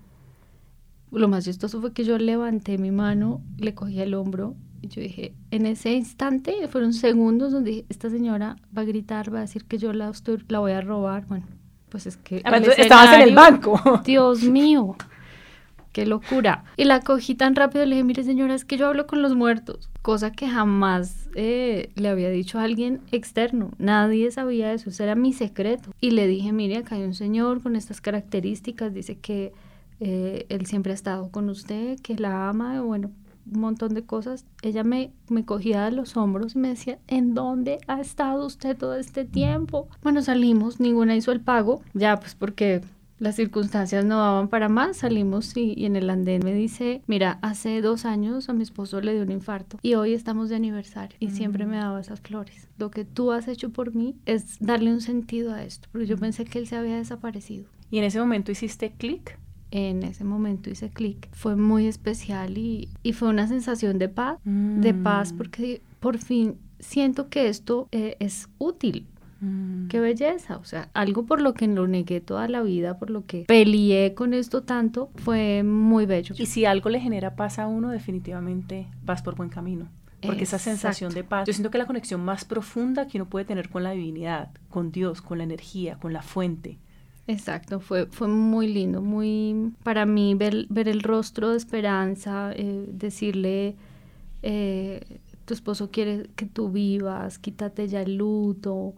Lo 1.12 1.28
más 1.28 1.45
chistoso 1.45 1.82
fue 1.82 1.93
que 1.93 2.04
yo 2.04 2.17
levanté 2.17 2.78
mi 2.78 2.91
mano, 2.91 3.41
le 3.58 3.74
cogí 3.74 4.00
el 4.00 4.13
hombro 4.13 4.56
y 4.82 4.88
yo 4.88 5.02
dije, 5.02 5.34
en 5.52 5.65
ese 5.65 5.93
instante, 5.93 6.67
fueron 6.67 6.93
segundos 6.93 7.52
donde 7.52 7.72
dije, 7.72 7.86
esta 7.89 8.10
señora 8.10 8.56
va 8.76 8.84
a 8.84 8.86
gritar, 8.86 9.34
va 9.34 9.39
a 9.39 9.41
decir 9.41 9.65
que 9.65 9.78
yo 9.78 9.91
la, 9.93 10.10
estoy, 10.10 10.43
la 10.48 10.60
voy 10.60 10.72
a 10.72 10.82
robar. 10.82 11.26
Bueno, 11.28 11.45
pues 11.89 12.06
es 12.06 12.17
que... 12.17 12.41
Estabas 12.78 13.15
en 13.15 13.22
el 13.22 13.36
banco. 13.36 13.82
Dios 14.06 14.43
mío, 14.43 14.95
qué 15.91 16.06
locura. 16.06 16.63
Y 16.78 16.86
la 16.86 17.02
cogí 17.02 17.36
tan 17.36 17.56
rápido, 17.56 17.86
le 17.86 17.95
dije, 17.95 18.04
mire 18.04 18.24
señora, 18.24 18.56
es 18.56 18.63
que 18.63 18.78
yo 18.78 18.88
hablo 18.88 19.06
con 19.06 19.22
los 19.22 19.36
muertos, 19.36 19.89
cosa 20.02 20.32
que 20.32 20.48
jamás 20.48 21.30
eh, 21.36 21.91
le 21.95 22.08
había 22.08 22.30
dicho 22.30 22.60
a 22.60 22.63
alguien 22.63 23.02
externo, 23.12 23.72
nadie 23.78 24.32
sabía 24.32 24.72
eso, 24.72 24.91
ese 24.91 25.04
era 25.04 25.15
mi 25.15 25.34
secreto. 25.34 25.91
Y 26.00 26.12
le 26.12 26.28
dije, 26.28 26.54
mire, 26.54 26.78
acá 26.78 26.95
hay 26.95 27.04
un 27.04 27.15
señor 27.15 27.62
con 27.62 27.76
estas 27.76 28.00
características, 28.00 28.93
dice 28.93 29.17
que 29.17 29.52
eh, 30.00 30.46
él 30.50 30.66
siempre 30.66 30.92
ha 30.92 30.96
estado 30.96 31.30
con 31.30 31.50
usted, 31.50 32.00
que 32.00 32.16
la 32.16 32.50
ama, 32.50 32.82
bueno, 32.82 33.12
un 33.52 33.62
montón 33.62 33.94
de 33.94 34.04
cosas. 34.04 34.46
Ella 34.62 34.84
me, 34.84 35.12
me 35.30 35.46
cogía 35.46 35.86
de 35.86 35.92
los 35.92 36.18
hombros 36.18 36.56
y 36.56 36.60
me 36.60 36.70
decía, 36.70 37.00
¿en 37.08 37.34
dónde 37.34 37.80
ha 37.88 38.00
estado 38.00 38.46
usted 38.46 38.78
todo 38.78 38.96
este 38.96 39.26
tiempo? 39.26 39.88
Bueno, 40.04 40.22
salimos, 40.22 40.80
ninguna 40.80 41.16
hizo 41.16 41.32
el 41.32 41.42
pago, 41.42 41.82
ya 41.94 42.20
pues 42.20 42.36
porque 42.36 42.82
las 43.20 43.36
circunstancias 43.36 44.06
no 44.06 44.18
daban 44.18 44.48
para 44.48 44.70
más, 44.70 44.98
salimos 44.98 45.56
y, 45.58 45.74
y 45.76 45.86
en 45.86 45.98
el 45.98 46.10
andén 46.10 46.42
me 46.44 46.54
dice, 46.54 47.02
mira, 47.06 47.38
hace 47.42 47.82
dos 47.82 48.06
años 48.06 48.48
a 48.48 48.54
mi 48.54 48.64
esposo 48.64 49.02
le 49.02 49.14
dio 49.14 49.24
un 49.24 49.32
infarto 49.32 49.78
y 49.82 49.96
hoy 49.96 50.14
estamos 50.14 50.48
de 50.50 50.56
aniversario 50.56 51.18
y 51.20 51.32
siempre 51.32 51.66
me 51.66 51.78
daba 51.78 52.00
esas 52.00 52.22
flores. 52.22 52.70
Lo 52.78 52.92
que 52.92 53.04
tú 53.04 53.32
has 53.32 53.48
hecho 53.50 53.72
por 53.72 53.94
mí 53.94 54.16
es 54.26 54.58
darle 54.60 54.94
un 54.94 55.02
sentido 55.02 55.54
a 55.54 55.64
esto, 55.64 55.90
porque 55.92 56.08
yo 56.08 56.18
pensé 56.18 56.46
que 56.46 56.60
él 56.60 56.68
se 56.68 56.78
había 56.78 56.96
desaparecido. 56.96 57.66
Y 57.92 57.98
en 57.98 58.06
ese 58.06 58.20
momento 58.20 58.52
hiciste 58.52 58.94
clic. 58.98 59.38
En 59.71 60.03
ese 60.03 60.23
momento 60.23 60.69
hice 60.69 60.89
clic. 60.89 61.29
Fue 61.32 61.55
muy 61.55 61.88
especial 61.88 62.58
y, 62.58 62.89
y 63.03 63.13
fue 63.13 63.29
una 63.29 63.47
sensación 63.47 63.99
de 63.99 64.10
paz, 64.10 64.39
de 64.43 64.93
paz, 64.93 65.34
Mm. 65.34 65.38
porque 65.38 65.82
por 65.99 66.17
fin 66.17 66.55
siento 66.79 67.29
que 67.29 67.47
esto 67.49 67.88
eh, 67.91 68.15
es 68.19 68.49
útil. 68.58 69.05
Mm. 69.41 69.88
Qué 69.88 69.99
belleza, 69.99 70.58
o 70.58 70.65
sea, 70.65 70.89
algo 70.93 71.25
por 71.25 71.39
lo 71.39 71.53
que 71.53 71.65
lo 71.67 71.88
negué 71.88 72.19
toda 72.19 72.47
la 72.49 72.62
vida, 72.62 72.97
por 72.99 73.10
lo 73.10 73.25
que 73.25 73.45
peleé 73.47 74.13
con 74.13 74.34
esto 74.34 74.63
tanto, 74.63 75.12
fue 75.15 75.63
muy 75.63 76.05
bello. 76.05 76.36
Y 76.38 76.45
si 76.47 76.65
algo 76.65 76.89
le 76.89 76.99
genera 76.99 77.36
paz 77.36 77.58
a 77.60 77.67
uno, 77.67 77.89
definitivamente 77.89 78.88
vas 79.05 79.21
por 79.21 79.36
buen 79.36 79.49
camino. 79.49 79.88
Porque 80.21 80.43
esa 80.43 80.60
sensación 80.60 81.13
de 81.13 81.23
paz, 81.23 81.47
yo 81.47 81.53
siento 81.53 81.71
que 81.71 81.77
la 81.77 81.86
conexión 81.86 82.19
más 82.25 82.43
profunda 82.43 83.08
que 83.08 83.17
uno 83.17 83.29
puede 83.29 83.45
tener 83.45 83.69
con 83.69 83.84
la 83.84 83.91
divinidad, 83.91 84.49
con 84.67 84.91
Dios, 84.91 85.21
con 85.21 85.38
la 85.38 85.45
energía, 85.45 85.95
con 85.97 86.12
la 86.12 86.21
fuente. 86.21 86.77
Exacto, 87.30 87.80
fue, 87.80 88.08
fue 88.08 88.28
muy 88.28 88.68
lindo, 88.68 89.02
muy 89.04 89.72
para 89.84 90.08
mí 90.08 90.34
ver, 90.34 90.65
ver 90.70 90.88
el 90.89 91.04
rostro 91.04 91.52
de 91.52 91.58
esperanza, 91.58 92.52
eh, 92.56 92.86
decirle, 92.92 93.76
eh, 94.42 95.20
tu 95.46 95.54
esposo 95.54 95.92
quiere 95.92 96.28
que 96.36 96.48
tú 96.48 96.72
vivas, 96.72 97.38
quítate 97.38 97.88
ya 97.88 98.02
el 98.02 98.15
luto, 98.15 98.96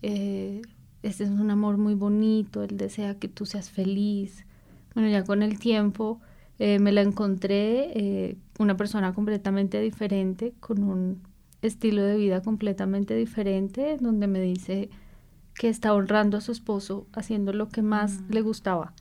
eh, 0.00 0.62
este 1.02 1.24
es 1.24 1.30
un 1.30 1.50
amor 1.50 1.76
muy 1.76 1.94
bonito, 1.94 2.62
él 2.62 2.78
desea 2.78 3.18
que 3.18 3.28
tú 3.28 3.44
seas 3.44 3.68
feliz. 3.68 4.46
Bueno, 4.94 5.10
ya 5.10 5.24
con 5.24 5.42
el 5.42 5.58
tiempo 5.58 6.18
me 6.58 6.92
la 6.92 7.02
encontré, 7.02 8.38
una 8.58 8.78
persona 8.78 9.12
completamente 9.12 9.78
diferente, 9.82 10.54
con 10.60 10.82
un 10.82 11.20
estilo 11.60 12.02
de 12.02 12.16
vida 12.16 12.40
completamente 12.40 13.14
diferente, 13.14 13.98
donde 14.00 14.26
me 14.28 14.40
dice 14.40 14.88
que 15.58 15.68
está 15.68 15.92
honrando 15.94 16.36
a 16.36 16.40
su 16.40 16.52
esposo 16.52 17.06
haciendo 17.12 17.52
lo 17.52 17.68
que 17.68 17.82
más 17.82 18.20
Mm. 18.20 18.32
le 18.32 18.40
gustaba. 18.42 18.92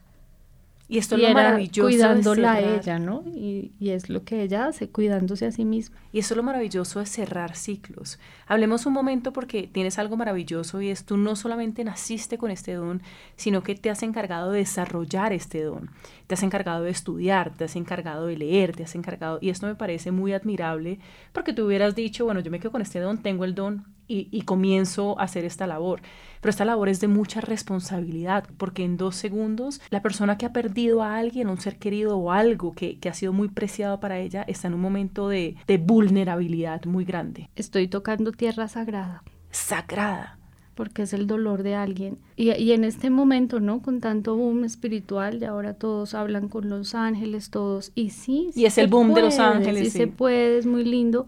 Y 0.88 1.00
esto 1.00 1.16
y 1.18 1.22
es 1.22 1.24
lo 1.24 1.40
era 1.40 1.44
maravilloso. 1.50 1.88
de 1.88 1.94
cuidándola 1.96 2.54
a 2.54 2.60
ella, 2.60 3.00
¿no? 3.00 3.24
Y, 3.34 3.72
y 3.80 3.90
es 3.90 4.08
lo 4.08 4.24
que 4.24 4.44
ella 4.44 4.68
hace, 4.68 4.88
cuidándose 4.88 5.48
a 5.48 5.52
sí 5.52 5.66
misma. 5.66 5.98
Y 6.12 6.20
eso 6.20 6.36
es 6.36 6.38
lo 6.38 6.44
maravilloso 6.44 7.00
de 7.00 7.08
cerrar 7.08 7.56
ciclos. 7.56 8.20
Hablemos 8.46 8.86
un 8.86 8.94
momento 8.94 9.34
porque 9.34 9.64
tienes 9.68 9.98
algo 9.98 10.16
maravilloso 10.16 10.82
y 10.82 10.90
es 10.90 11.04
tú 11.04 11.18
no 11.18 11.36
solamente 11.36 11.84
naciste 11.84 12.38
con 12.38 12.52
este 12.52 12.74
don, 12.74 13.02
sino 13.36 13.64
que 13.64 13.74
te 13.74 13.90
has 13.90 14.04
encargado 14.04 14.52
de 14.52 14.60
desarrollar 14.60 15.34
este 15.34 15.64
don. 15.64 15.90
Te 16.28 16.36
has 16.36 16.44
encargado 16.44 16.84
de 16.84 16.92
estudiar, 16.92 17.52
te 17.58 17.64
has 17.64 17.76
encargado 17.76 18.28
de 18.28 18.38
leer, 18.38 18.76
te 18.76 18.84
has 18.84 18.94
encargado... 18.94 19.40
Y 19.42 19.50
esto 19.50 19.66
me 19.66 19.74
parece 19.74 20.12
muy 20.12 20.34
admirable 20.34 21.00
porque 21.34 21.52
tú 21.54 21.66
hubieras 21.66 21.96
dicho, 21.96 22.26
bueno, 22.26 22.42
yo 22.42 22.52
me 22.52 22.60
quedo 22.60 22.72
con 22.72 22.84
este 22.84 23.00
don, 23.00 23.24
tengo 23.24 23.44
el 23.44 23.56
don 23.56 23.86
y, 24.08 24.28
y 24.32 24.42
comienzo 24.44 25.20
a 25.20 25.24
hacer 25.24 25.46
esta 25.46 25.68
labor. 25.68 26.02
Pero 26.42 26.50
esta 26.52 26.66
labor 26.66 26.90
es 26.90 27.00
de 27.00 27.08
mucha 27.08 27.42
responsabilidad 27.42 28.46
porque 28.58 28.84
en 28.84 28.98
dos 28.98 29.16
segundos 29.16 29.82
la 29.90 30.02
persona 30.02 30.38
que 30.38 30.46
ha 30.46 30.54
perdido 30.54 31.02
a 31.02 31.18
alguien, 31.18 31.50
un 31.50 31.60
ser 31.60 31.78
querido 31.78 32.18
o 32.18 32.32
algo 32.32 32.74
que, 32.74 33.00
que 33.00 33.10
ha 33.10 33.14
sido 33.14 33.34
muy 33.34 33.48
preciado 33.50 34.00
para 34.00 34.20
ella, 34.20 34.44
está 34.48 34.68
en 34.68 34.76
un 34.76 34.82
momento 34.82 35.28
de, 35.30 35.56
de 35.68 35.78
vulnerabilidad 35.78 36.86
muy 36.86 37.04
grande, 37.06 37.50
Estoy 37.56 37.88
tocando 37.88 38.32
tierra 38.32 38.68
sagrada. 38.68 39.24
sagrada. 39.52 40.38
porque 40.76 41.04
es 41.04 41.14
el 41.14 41.26
dolor 41.26 41.64
de 41.64 41.74
alguien. 41.74 42.18
Y, 42.36 42.52
y, 42.52 42.74
en 42.74 42.84
este 42.84 43.10
momento, 43.10 43.60
¿no? 43.62 43.82
Con 43.82 44.02
tanto 44.02 44.36
boom 44.36 44.66
espiritual, 44.66 45.42
y 45.42 45.46
ahora 45.46 45.74
todos 45.74 46.14
hablan 46.14 46.50
con 46.50 46.68
los 46.70 46.94
ángeles, 46.96 47.50
todos, 47.50 47.92
y 47.96 48.10
sí. 48.10 48.50
Y 48.56 48.66
es 48.66 48.78
el 48.78 48.88
boom 48.88 49.14
de 49.14 49.22
los 49.22 49.40
ángeles. 49.40 49.94
Sí, 49.94 49.98
se 50.00 50.08
puede, 50.08 50.58
es 50.58 50.66
muy 50.66 50.84
lindo, 50.84 51.28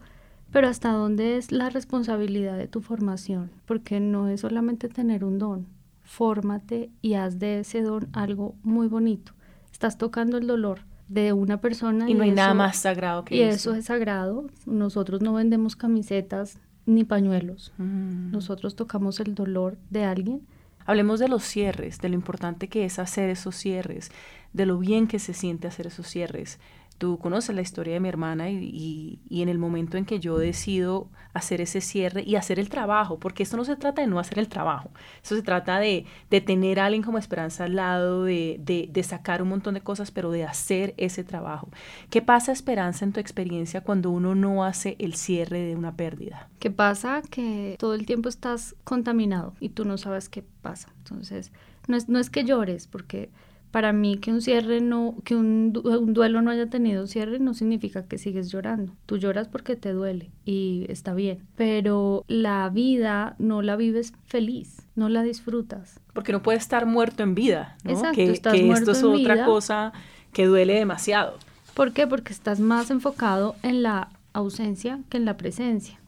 pero 0.52 0.68
hasta 0.68 0.92
dónde 0.92 1.38
es 1.38 1.52
la 1.52 1.70
responsabilidad 1.70 2.58
de 2.58 2.68
tu 2.68 2.82
formación, 2.82 3.52
porque 3.66 4.00
no 4.00 4.28
es 4.30 4.42
solamente 4.42 4.90
tener 4.90 5.24
un 5.24 5.40
don, 5.40 5.68
fórmate 6.04 6.90
y 7.02 7.16
haz 7.16 7.40
de 7.40 7.60
ese 7.60 7.82
don 7.82 8.08
algo 8.14 8.56
muy 8.64 8.88
bonito. 8.88 9.34
Estás 9.72 9.98
tocando 9.98 10.38
el 10.38 10.48
dolor 10.48 10.80
de 11.08 11.34
una 11.34 11.60
persona. 11.62 12.10
Y, 12.10 12.14
no 12.14 12.24
hay 12.24 12.32
nada 12.32 12.54
más 12.54 12.78
sagrado 12.78 13.24
que 13.26 13.36
y 13.36 13.42
eso. 13.42 13.74
es 13.74 13.86
sagrado. 13.86 14.48
Nosotros 14.66 15.22
no 15.22 15.34
vendemos 15.34 15.76
camisetas 15.76 16.60
ni 16.86 17.04
pañuelos. 17.04 17.74
Mm. 17.78 18.32
Nosotros 18.32 18.76
tocamos 18.76 19.20
el 19.20 19.36
dolor 19.36 19.78
de 19.90 20.04
alguien. 20.04 20.42
Hablemos 20.86 21.20
de 21.20 21.28
los 21.28 21.44
cierres, 21.44 22.00
de 22.00 22.10
lo 22.10 22.16
importante 22.16 22.70
que 22.70 22.86
es 22.86 22.98
hacer 22.98 23.30
esos 23.30 23.56
cierres, 23.56 24.10
de 24.54 24.66
lo 24.66 24.78
bien 24.78 25.08
que 25.08 25.20
se 25.20 25.34
siente 25.34 25.68
hacer 25.68 25.88
esos 25.88 26.08
cierres. 26.08 26.60
Tú 26.98 27.20
conoces 27.20 27.56
la 27.56 27.62
historia 27.62 27.94
de 27.94 28.00
mi 28.00 28.10
hermana 28.10 28.50
y, 28.50 29.20
en 29.30 29.50
el 29.50 29.58
momento 29.58 29.98
en 29.98 30.06
que 30.06 30.20
yo 30.20 30.38
decido 30.38 31.10
hacer 31.34 31.62
ese 31.62 31.82
cierre 31.82 32.24
y 32.24 32.36
hacer 32.36 32.60
el 32.60 32.70
trabajo, 32.70 33.20
porque 33.20 33.44
esto 33.44 33.58
no 33.58 33.66
se 33.66 33.76
trata 33.76 34.02
de 34.02 34.08
no 34.08 34.18
hacer 34.18 34.40
el 34.40 34.48
trabajo, 34.48 34.90
esto 35.22 35.36
se 35.36 35.44
trata 35.44 35.80
de, 35.80 36.06
tener 36.30 36.80
a 36.80 36.86
alguien 36.86 37.04
como 37.04 37.20
esperanza 37.20 37.66
al 37.66 37.76
lado, 37.76 38.24
de, 38.24 38.60
de, 38.60 39.04
sacar 39.04 39.44
un 39.44 39.50
montón 39.50 39.76
de 39.76 39.82
cosas, 39.82 40.10
pero 40.10 40.32
de 40.32 40.44
hacer 40.44 40.96
ese 40.98 41.24
trabajo. 41.24 41.70
¿Qué 42.10 42.22
pasa, 42.24 42.52
esperanza, 42.52 43.06
en 43.06 43.14
tu 43.14 43.20
experiencia 43.20 43.82
cuando 43.82 44.10
uno 44.10 44.34
no 44.34 44.64
hace 44.64 44.96
el 45.00 45.14
cierre 45.14 45.60
de 45.60 45.76
una 45.76 45.96
pérdida? 45.96 46.50
¿Qué 46.60 46.72
pasa? 46.72 47.22
Que 47.30 47.76
todo 47.78 47.94
el 47.94 48.06
tiempo 48.06 48.30
estás 48.30 48.76
contaminado 48.84 49.54
y 49.60 49.70
tú 49.70 49.86
no 49.86 49.98
sabes 49.98 50.30
qué 50.30 50.44
pasa. 50.64 50.90
Entonces, 50.98 51.52
no 51.88 51.96
es, 51.96 52.10
no 52.10 52.20
es 52.20 52.30
que 52.30 52.44
llores, 52.44 52.88
porque 52.88 53.30
para 53.72 53.94
mí 53.94 54.18
que 54.18 54.32
un 54.32 54.42
cierre 54.42 54.82
no, 54.82 55.16
que 55.24 55.36
un, 55.36 55.74
duelo 55.74 56.42
no 56.42 56.52
haya 56.52 56.70
tenido 56.70 57.06
cierre 57.08 57.40
no 57.40 57.54
significa 57.54 58.04
que 58.04 58.18
sigues 58.18 58.50
llorando. 58.50 58.94
Tú 59.06 59.18
lloras 59.18 59.48
porque 59.48 59.76
te 59.76 59.92
duele 59.92 60.32
y 60.46 60.86
está 60.90 61.14
bien. 61.14 61.46
Pero 61.56 62.24
la 62.28 62.70
vida 62.70 63.36
no 63.40 63.62
la 63.62 63.76
vives 63.76 64.14
feliz, 64.26 64.88
no 64.96 65.10
la 65.10 65.24
disfrutas. 65.24 66.00
Porque 66.14 66.32
no 66.32 66.42
puedes 66.42 66.64
estar 66.64 66.86
muerto 66.86 67.24
en 67.24 67.36
vida, 67.36 67.78
¿no? 67.84 67.92
Exacto, 67.92 68.16
que, 68.16 68.32
estás 68.32 68.54
que 68.54 68.70
esto 68.70 68.92
es 68.92 69.04
otra 69.04 69.46
cosa 69.46 69.92
que 70.32 70.46
duele 70.46 70.74
demasiado. 70.74 71.38
¿Por 71.74 71.94
qué? 71.94 72.08
Porque 72.08 72.34
estás 72.34 72.60
más 72.60 72.90
enfocado 72.90 73.56
en 73.64 73.84
la 73.84 74.10
ausencia 74.34 75.02
que 75.10 75.18
en 75.18 75.26
la 75.26 75.38
presencia. 75.38 76.00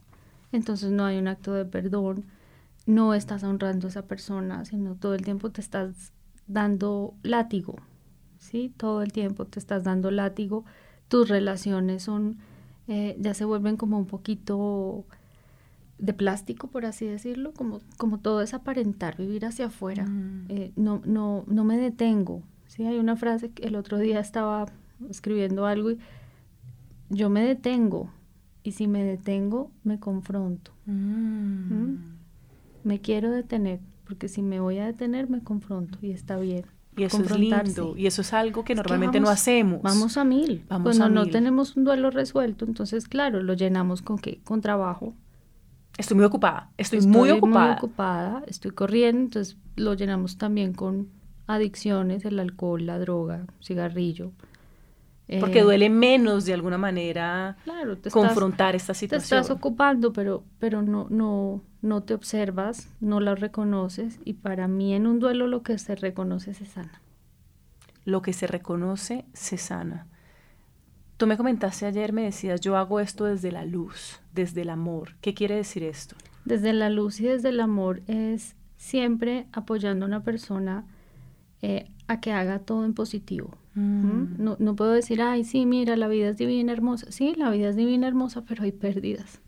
Entonces 0.51 0.91
no 0.91 1.05
hay 1.05 1.17
un 1.17 1.27
acto 1.27 1.53
de 1.53 1.65
perdón, 1.65 2.25
no 2.85 3.13
estás 3.13 3.43
honrando 3.43 3.87
a 3.87 3.89
esa 3.89 4.03
persona, 4.03 4.65
sino 4.65 4.95
todo 4.95 5.13
el 5.13 5.23
tiempo 5.23 5.51
te 5.51 5.61
estás 5.61 6.11
dando 6.49 7.13
látigo, 7.23 7.75
¿sí? 8.39 8.73
Todo 8.75 9.01
el 9.01 9.13
tiempo 9.13 9.45
te 9.45 9.59
estás 9.59 9.85
dando 9.85 10.11
látigo, 10.11 10.65
tus 11.07 11.29
relaciones 11.29 12.03
son, 12.03 12.37
eh, 12.87 13.15
ya 13.19 13.33
se 13.33 13.45
vuelven 13.45 13.77
como 13.77 13.97
un 13.97 14.07
poquito 14.07 15.05
de 15.99 16.13
plástico, 16.13 16.67
por 16.67 16.85
así 16.85 17.05
decirlo, 17.05 17.53
como, 17.53 17.79
como 17.97 18.19
todo 18.19 18.41
es 18.41 18.53
aparentar, 18.53 19.15
vivir 19.17 19.45
hacia 19.45 19.67
afuera. 19.67 20.05
Mm. 20.05 20.45
Eh, 20.49 20.71
no, 20.75 21.01
no, 21.05 21.45
no 21.47 21.63
me 21.63 21.77
detengo, 21.77 22.41
¿sí? 22.67 22.85
Hay 22.85 22.97
una 22.97 23.15
frase 23.15 23.51
que 23.51 23.67
el 23.67 23.75
otro 23.75 23.97
día 23.97 24.19
estaba 24.19 24.65
escribiendo 25.09 25.65
algo 25.65 25.91
y 25.91 25.99
yo 27.09 27.29
me 27.29 27.41
detengo, 27.41 28.09
y 28.63 28.71
si 28.73 28.87
me 28.87 29.03
detengo, 29.03 29.71
me 29.83 29.99
confronto. 29.99 30.71
Mm. 30.85 31.73
¿Mm? 31.73 31.97
Me 32.83 33.01
quiero 33.01 33.31
detener 33.31 33.79
porque 34.09 34.27
si 34.27 34.41
me 34.41 34.59
voy 34.59 34.79
a 34.79 34.87
detener 34.87 35.29
me 35.29 35.43
confronto 35.43 35.99
y 36.01 36.09
está 36.09 36.37
bien. 36.39 36.65
Y 36.97 37.03
eso 37.03 37.21
es 37.21 37.39
lindo, 37.39 37.95
y 37.95 38.07
eso 38.07 38.23
es 38.23 38.33
algo 38.33 38.63
que 38.65 38.73
normalmente 38.73 39.19
no 39.19 39.29
hacemos. 39.29 39.83
Vamos 39.83 40.17
a 40.17 40.23
mil. 40.25 40.65
Vamos 40.67 40.97
Cuando 40.97 41.23
no 41.23 41.29
tenemos 41.29 41.77
un 41.77 41.83
duelo 41.83 42.09
resuelto, 42.09 42.65
entonces 42.65 43.07
claro, 43.07 43.43
lo 43.43 43.53
llenamos 43.53 44.01
con 44.01 44.17
qué? 44.17 44.41
Con 44.43 44.61
trabajo. 44.61 45.13
Estoy 45.97 46.17
muy 46.17 46.25
ocupada, 46.25 46.71
estoy, 46.77 47.01
muy 47.01 47.29
ocupada. 47.29 47.67
Muy 47.67 47.77
ocupada, 47.77 48.43
estoy 48.47 48.71
corriendo, 48.71 49.21
entonces 49.21 49.57
lo 49.75 49.93
llenamos 49.93 50.37
también 50.37 50.73
con 50.73 51.09
adicciones, 51.45 52.25
el 52.25 52.39
alcohol, 52.39 52.85
la 52.85 52.97
droga, 52.97 53.45
cigarrillo. 53.61 54.31
Porque 55.39 55.59
eh, 55.59 55.63
duele 55.63 55.89
menos 55.89 56.45
de 56.45 56.53
alguna 56.53 56.77
manera 56.79 57.57
confrontar 58.11 58.75
esta 58.75 58.95
situación. 58.95 59.41
Te 59.41 59.41
estás 59.41 59.55
ocupando, 59.55 60.11
pero, 60.11 60.43
pero 60.57 60.81
no, 60.81 61.07
no, 61.09 61.61
no 61.81 62.01
te 62.01 62.15
observas, 62.15 62.89
no 62.99 63.19
la 63.19 63.35
reconoces 63.35 64.19
y 64.25 64.33
para 64.33 64.67
mí 64.67 64.95
en 64.95 65.05
un 65.05 65.19
duelo 65.19 65.45
lo 65.45 65.61
que 65.61 65.77
se 65.77 65.95
reconoce 65.95 66.55
se 66.55 66.65
sana. 66.65 67.01
Lo 68.05 68.23
que 68.23 68.33
se 68.33 68.47
reconoce 68.47 69.25
se 69.33 69.57
sana. 69.57 70.07
Tú 71.17 71.27
me 71.27 71.37
comentaste 71.37 71.85
ayer, 71.85 72.11
me 72.11 72.23
decías, 72.23 72.61
yo 72.61 72.75
hago 72.77 72.99
esto 72.99 73.25
desde 73.25 73.51
la 73.51 73.65
luz, 73.65 74.21
desde 74.33 74.61
el 74.61 74.69
amor. 74.69 75.15
¿Qué 75.21 75.35
quiere 75.35 75.55
decir 75.55 75.83
esto? 75.83 76.15
Desde 76.45 76.73
la 76.73 76.89
luz 76.89 77.19
y 77.19 77.25
desde 77.25 77.49
el 77.49 77.59
amor 77.59 78.01
es 78.07 78.55
siempre 78.77 79.45
apoyando 79.51 80.05
a 80.05 80.07
una 80.07 80.23
persona 80.23 80.85
eh, 81.61 81.91
a 82.07 82.19
que 82.19 82.31
haga 82.31 82.59
todo 82.59 82.85
en 82.85 82.93
positivo. 82.93 83.58
Mm. 83.75 84.41
No, 84.43 84.55
no 84.59 84.75
puedo 84.75 84.91
decir, 84.91 85.21
ay, 85.21 85.43
sí, 85.43 85.65
mira, 85.65 85.95
la 85.95 86.07
vida 86.07 86.29
es 86.29 86.37
divina, 86.37 86.71
hermosa. 86.71 87.11
Sí, 87.11 87.33
la 87.35 87.49
vida 87.49 87.69
es 87.69 87.75
divina, 87.75 88.07
hermosa, 88.07 88.43
pero 88.45 88.63
hay 88.63 88.71
pérdidas. 88.71 89.41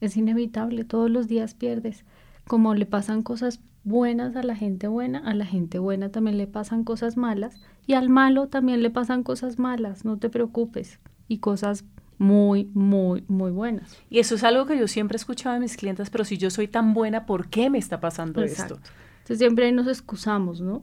Es 0.00 0.16
inevitable, 0.16 0.84
todos 0.84 1.10
los 1.10 1.28
días 1.28 1.54
pierdes. 1.54 2.04
Como 2.46 2.74
le 2.74 2.86
pasan 2.86 3.22
cosas 3.22 3.60
buenas 3.84 4.36
a 4.36 4.42
la 4.42 4.54
gente 4.54 4.88
buena, 4.88 5.18
a 5.18 5.34
la 5.34 5.46
gente 5.46 5.78
buena 5.78 6.10
también 6.10 6.38
le 6.38 6.46
pasan 6.46 6.84
cosas 6.84 7.16
malas 7.16 7.56
y 7.86 7.94
al 7.94 8.08
malo 8.08 8.48
también 8.48 8.82
le 8.82 8.90
pasan 8.90 9.22
cosas 9.22 9.58
malas, 9.58 10.04
no 10.04 10.18
te 10.18 10.28
preocupes. 10.28 11.00
Y 11.26 11.38
cosas 11.38 11.84
muy, 12.18 12.70
muy, 12.74 13.24
muy 13.28 13.50
buenas. 13.50 13.96
Y 14.10 14.18
eso 14.18 14.34
es 14.34 14.44
algo 14.44 14.66
que 14.66 14.78
yo 14.78 14.88
siempre 14.88 15.16
he 15.16 15.18
escuchado 15.20 15.54
de 15.54 15.60
mis 15.60 15.76
clientes, 15.76 16.10
pero 16.10 16.24
si 16.24 16.36
yo 16.36 16.50
soy 16.50 16.68
tan 16.68 16.94
buena, 16.94 17.26
¿por 17.26 17.48
qué 17.48 17.70
me 17.70 17.78
está 17.78 18.00
pasando 18.00 18.42
esto? 18.42 18.78
Entonces 19.18 19.38
siempre 19.38 19.70
nos 19.72 19.86
excusamos, 19.86 20.60
¿no? 20.60 20.82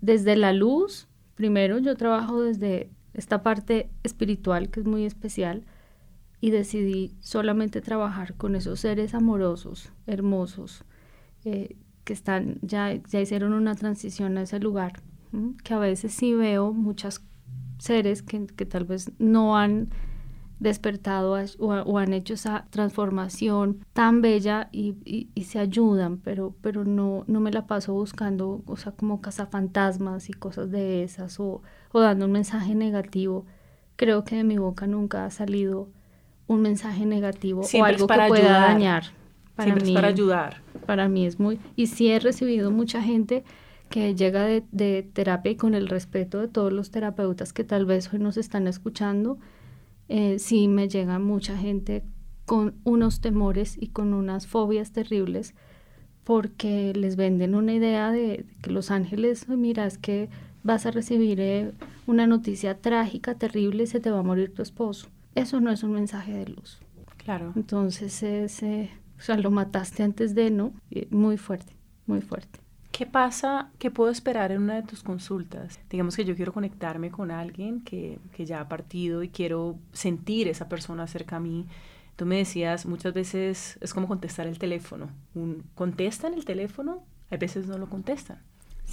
Desde 0.00 0.36
la 0.36 0.52
luz, 0.52 1.08
primero 1.34 1.78
yo 1.78 1.96
trabajo 1.96 2.42
desde 2.42 2.90
esta 3.12 3.42
parte 3.42 3.90
espiritual 4.02 4.70
que 4.70 4.80
es 4.80 4.86
muy 4.86 5.04
especial, 5.04 5.64
y 6.44 6.50
decidí 6.50 7.16
solamente 7.20 7.80
trabajar 7.80 8.34
con 8.34 8.54
esos 8.54 8.80
seres 8.80 9.14
amorosos, 9.14 9.90
hermosos, 10.06 10.84
eh, 11.46 11.74
que 12.04 12.12
están, 12.12 12.58
ya, 12.60 12.92
hicieron 12.92 13.54
una 13.54 13.74
transición 13.74 14.36
a 14.36 14.42
ese 14.42 14.60
lugar, 14.60 15.00
que 15.62 15.72
a 15.72 15.78
veces 15.78 16.12
sí 16.12 16.34
veo 16.34 16.74
muchos 16.74 17.22
seres 17.78 18.22
que 18.22 18.66
tal 18.66 18.84
vez 18.84 19.10
no 19.18 19.56
han 19.56 19.88
despertado 20.60 21.36
o, 21.58 21.98
han 21.98 22.12
hecho 22.12 22.34
esa 22.34 22.66
transformación 22.70 23.84
tan 23.92 24.22
bella 24.22 24.68
y, 24.72 24.94
y, 25.34 25.44
se 25.44 25.58
ayudan, 25.58 26.18
pero, 26.18 26.54
pero 26.60 26.84
no, 26.84 27.24
no 27.26 27.40
me 27.40 27.50
la 27.50 27.66
paso 27.66 27.92
buscando, 27.92 28.62
o 28.66 28.76
sea, 28.76 28.92
como 28.92 29.20
cazafantasmas 29.20 30.30
y 30.30 30.32
cosas 30.32 30.70
de 30.70 31.02
esas, 31.02 31.38
o, 31.40 31.62
o 31.92 32.00
dando 32.00 32.26
un 32.26 32.32
mensaje 32.32 32.74
negativo. 32.74 33.46
Creo 33.96 34.24
que 34.24 34.36
de 34.36 34.44
mi 34.44 34.58
boca 34.58 34.86
nunca 34.86 35.24
ha 35.24 35.30
salido 35.30 35.88
un 36.46 36.62
mensaje 36.62 37.06
negativo 37.06 37.62
o 37.62 37.84
algo 37.84 38.06
que 38.06 38.28
pueda 38.28 38.60
dañar. 38.60 39.04
Para 39.54 39.66
Siempre 39.66 39.84
mí, 39.84 39.90
es 39.92 39.94
para 39.94 40.08
ayudar. 40.08 40.62
Para 40.84 41.08
mí 41.08 41.26
es 41.26 41.38
muy... 41.38 41.60
Y 41.76 41.86
sí 41.86 42.10
he 42.10 42.18
recibido 42.18 42.70
mucha 42.70 43.02
gente 43.02 43.44
que 43.88 44.14
llega 44.14 44.44
de, 44.44 44.64
de, 44.72 45.08
terapia 45.12 45.52
y 45.52 45.56
con 45.56 45.74
el 45.74 45.88
respeto 45.88 46.40
de 46.40 46.48
todos 46.48 46.72
los 46.72 46.90
terapeutas 46.90 47.52
que 47.52 47.62
tal 47.62 47.86
vez 47.86 48.12
hoy 48.12 48.18
nos 48.18 48.36
están 48.36 48.66
escuchando, 48.66 49.38
eh, 50.08 50.38
sí 50.38 50.68
me 50.68 50.88
llega 50.88 51.18
mucha 51.18 51.56
gente 51.56 52.04
con 52.44 52.74
unos 52.84 53.20
temores 53.20 53.76
y 53.80 53.88
con 53.88 54.12
unas 54.12 54.46
fobias 54.46 54.92
terribles 54.92 55.54
porque 56.24 56.92
les 56.94 57.16
venden 57.16 57.54
una 57.54 57.74
idea 57.74 58.10
de, 58.10 58.46
que 58.62 58.70
los 58.70 58.90
ángeles, 58.90 59.48
mira, 59.48 59.86
es 59.86 59.98
que 59.98 60.30
vas 60.62 60.86
a 60.86 60.90
recibir 60.90 61.40
eh, 61.40 61.72
una 62.06 62.26
noticia 62.26 62.78
trágica, 62.80 63.34
terrible, 63.34 63.84
y 63.84 63.86
se 63.86 64.00
te 64.00 64.10
va 64.10 64.20
a 64.20 64.22
morir 64.22 64.54
tu 64.54 64.62
esposo 64.62 65.08
eso 65.34 65.60
no 65.60 65.70
es 65.70 65.82
un 65.82 65.92
mensaje 65.92 66.32
de 66.32 66.46
luz. 66.46 66.78
Claro. 67.16 67.52
Entonces, 67.56 68.22
ese, 68.22 68.90
o 69.18 69.22
sea, 69.22 69.36
lo 69.36 69.50
mataste 69.50 70.02
antes 70.02 70.34
de, 70.34 70.50
¿no? 70.50 70.72
Muy 71.10 71.36
fuerte, 71.38 71.72
muy 72.06 72.20
fuerte. 72.20 72.60
¿Qué 72.96 73.06
pasa? 73.06 73.72
¿Qué 73.80 73.90
puedo 73.90 74.08
esperar 74.12 74.52
en 74.52 74.62
una 74.62 74.76
de 74.76 74.84
tus 74.84 75.02
consultas? 75.02 75.80
Digamos 75.90 76.14
que 76.14 76.24
yo 76.24 76.36
quiero 76.36 76.52
conectarme 76.52 77.10
con 77.10 77.32
alguien 77.32 77.80
que, 77.80 78.20
que 78.36 78.46
ya 78.46 78.60
ha 78.60 78.68
partido 78.68 79.24
y 79.24 79.30
quiero 79.30 79.80
sentir 79.92 80.46
esa 80.46 80.68
persona 80.68 81.08
cerca 81.08 81.34
a 81.34 81.40
mí. 81.40 81.66
Tú 82.14 82.24
me 82.24 82.36
decías, 82.36 82.86
muchas 82.86 83.12
veces 83.12 83.78
es 83.80 83.92
como 83.92 84.06
contestar 84.06 84.46
el 84.46 84.60
teléfono. 84.60 85.10
¿Contestan 85.74 86.34
el 86.34 86.44
teléfono? 86.44 87.02
Hay 87.30 87.38
veces 87.38 87.66
no 87.66 87.78
lo 87.78 87.90
contestan. 87.90 88.38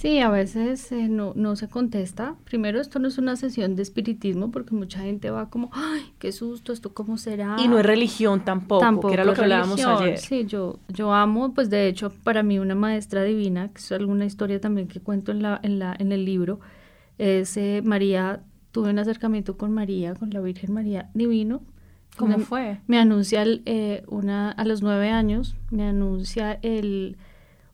Sí, 0.02 0.18
a 0.18 0.30
veces 0.30 0.90
eh, 0.90 1.06
no, 1.08 1.32
no 1.36 1.54
se 1.54 1.68
contesta. 1.68 2.34
Primero, 2.42 2.80
esto 2.80 2.98
no 2.98 3.06
es 3.06 3.18
una 3.18 3.36
sesión 3.36 3.76
de 3.76 3.82
espiritismo 3.82 4.50
porque 4.50 4.74
mucha 4.74 4.98
gente 4.98 5.30
va 5.30 5.48
como, 5.48 5.70
ay, 5.72 6.12
qué 6.18 6.32
susto, 6.32 6.72
esto 6.72 6.92
cómo 6.92 7.18
será. 7.18 7.54
Y 7.60 7.68
no 7.68 7.78
es 7.78 7.86
religión 7.86 8.44
tampoco, 8.44 9.06
que 9.06 9.14
era 9.14 9.24
lo 9.24 9.32
que 9.32 9.42
hablábamos 9.42 9.80
ayer. 9.80 10.18
Sí, 10.18 10.44
yo, 10.44 10.80
yo 10.88 11.14
amo, 11.14 11.54
pues 11.54 11.70
de 11.70 11.86
hecho, 11.86 12.10
para 12.24 12.42
mí 12.42 12.58
una 12.58 12.74
maestra 12.74 13.22
divina, 13.22 13.68
que 13.68 13.78
es 13.78 13.92
alguna 13.92 14.24
historia 14.24 14.60
también 14.60 14.88
que 14.88 14.98
cuento 14.98 15.30
en, 15.30 15.40
la, 15.40 15.60
en, 15.62 15.78
la, 15.78 15.94
en 15.96 16.10
el 16.10 16.24
libro, 16.24 16.58
es 17.18 17.56
eh, 17.56 17.80
María, 17.84 18.42
tuve 18.72 18.90
un 18.90 18.98
acercamiento 18.98 19.56
con 19.56 19.70
María, 19.70 20.16
con 20.16 20.30
la 20.30 20.40
Virgen 20.40 20.72
María 20.72 21.10
Divino. 21.14 21.62
¿Cómo 22.16 22.40
fue? 22.40 22.80
Me 22.88 22.98
anuncia 22.98 23.44
eh, 23.46 24.02
una, 24.08 24.50
a 24.50 24.64
los 24.64 24.82
nueve 24.82 25.10
años, 25.10 25.54
me 25.70 25.84
anuncia 25.84 26.58
el 26.62 27.18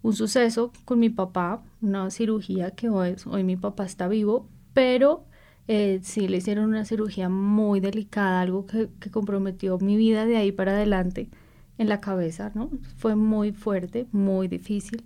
un 0.02 0.14
suceso 0.14 0.72
con 0.84 0.98
mi 0.98 1.10
papá, 1.10 1.62
una 1.82 2.10
cirugía 2.10 2.70
que 2.70 2.88
hoy, 2.88 3.16
hoy 3.26 3.44
mi 3.44 3.56
papá 3.56 3.84
está 3.84 4.08
vivo, 4.08 4.46
pero 4.72 5.24
eh, 5.66 6.00
sí 6.02 6.28
le 6.28 6.38
hicieron 6.38 6.66
una 6.66 6.84
cirugía 6.84 7.28
muy 7.28 7.80
delicada, 7.80 8.40
algo 8.40 8.66
que, 8.66 8.88
que, 9.00 9.10
comprometió 9.10 9.78
mi 9.78 9.96
vida 9.96 10.24
de 10.24 10.36
ahí 10.36 10.52
para 10.52 10.72
adelante 10.72 11.28
en 11.78 11.88
la 11.88 12.00
cabeza, 12.00 12.52
¿no? 12.54 12.70
Fue 12.96 13.16
muy 13.16 13.52
fuerte, 13.52 14.06
muy 14.12 14.48
difícil. 14.48 15.04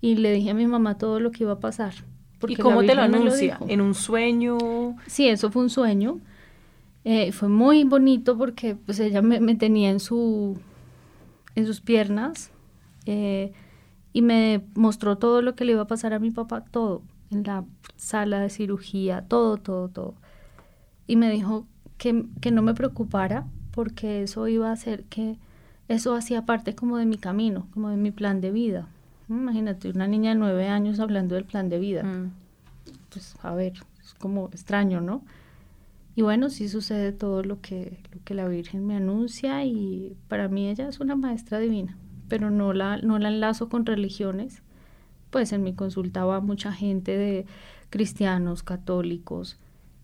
Y 0.00 0.16
le 0.16 0.32
dije 0.32 0.50
a 0.50 0.54
mi 0.54 0.66
mamá 0.66 0.96
todo 0.96 1.20
lo 1.20 1.30
que 1.30 1.44
iba 1.44 1.52
a 1.52 1.60
pasar. 1.60 1.94
¿Y 2.46 2.56
cómo 2.56 2.84
te 2.84 2.94
lo 2.94 3.02
anuncia? 3.02 3.58
¿En 3.66 3.80
un 3.80 3.94
sueño? 3.94 4.96
Sí, 5.06 5.28
eso 5.28 5.50
fue 5.50 5.62
un 5.62 5.70
sueño. 5.70 6.20
Eh, 7.04 7.32
fue 7.32 7.48
muy 7.48 7.84
bonito 7.84 8.36
porque 8.36 8.76
pues 8.76 9.00
ella 9.00 9.22
me, 9.22 9.40
me, 9.40 9.54
tenía 9.54 9.90
en, 9.90 9.98
su, 9.98 10.56
en 11.54 11.66
sus 11.66 11.80
piernas. 11.80 12.50
Eh, 13.06 13.52
y 14.18 14.22
me 14.22 14.64
mostró 14.74 15.16
todo 15.16 15.42
lo 15.42 15.54
que 15.54 15.64
le 15.64 15.70
iba 15.74 15.82
a 15.82 15.86
pasar 15.86 16.12
a 16.12 16.18
mi 16.18 16.32
papá, 16.32 16.64
todo, 16.64 17.02
en 17.30 17.44
la 17.44 17.64
sala 17.94 18.40
de 18.40 18.50
cirugía, 18.50 19.22
todo, 19.28 19.58
todo, 19.58 19.88
todo. 19.90 20.16
Y 21.06 21.14
me 21.14 21.30
dijo 21.30 21.68
que, 21.98 22.24
que 22.40 22.50
no 22.50 22.60
me 22.60 22.74
preocupara 22.74 23.46
porque 23.70 24.24
eso 24.24 24.48
iba 24.48 24.70
a 24.70 24.72
hacer 24.72 25.04
que 25.04 25.36
eso 25.86 26.16
hacía 26.16 26.44
parte 26.46 26.74
como 26.74 26.96
de 26.96 27.06
mi 27.06 27.16
camino, 27.16 27.68
como 27.72 27.90
de 27.90 27.96
mi 27.96 28.10
plan 28.10 28.40
de 28.40 28.50
vida. 28.50 28.88
Imagínate, 29.28 29.88
una 29.88 30.08
niña 30.08 30.30
de 30.30 30.40
nueve 30.40 30.66
años 30.66 30.98
hablando 30.98 31.36
del 31.36 31.44
plan 31.44 31.68
de 31.68 31.78
vida. 31.78 32.02
Mm. 32.02 32.32
Pues 33.10 33.36
a 33.44 33.54
ver, 33.54 33.74
es 34.02 34.14
como 34.14 34.48
extraño, 34.48 35.00
¿no? 35.00 35.22
Y 36.16 36.22
bueno, 36.22 36.50
sí 36.50 36.68
sucede 36.68 37.12
todo 37.12 37.44
lo 37.44 37.60
que, 37.60 38.00
lo 38.12 38.20
que 38.24 38.34
la 38.34 38.48
Virgen 38.48 38.84
me 38.84 38.96
anuncia 38.96 39.64
y 39.64 40.16
para 40.26 40.48
mí 40.48 40.68
ella 40.68 40.88
es 40.88 40.98
una 40.98 41.14
maestra 41.14 41.60
divina 41.60 41.96
pero 42.28 42.50
no 42.50 42.72
la, 42.72 42.98
no 42.98 43.18
la 43.18 43.28
enlazo 43.28 43.68
con 43.68 43.86
religiones. 43.86 44.62
Pues 45.30 45.52
en 45.52 45.62
mi 45.62 45.74
consulta 45.74 46.24
va 46.24 46.40
mucha 46.40 46.72
gente 46.72 47.16
de 47.16 47.46
cristianos, 47.90 48.62
católicos, 48.62 49.58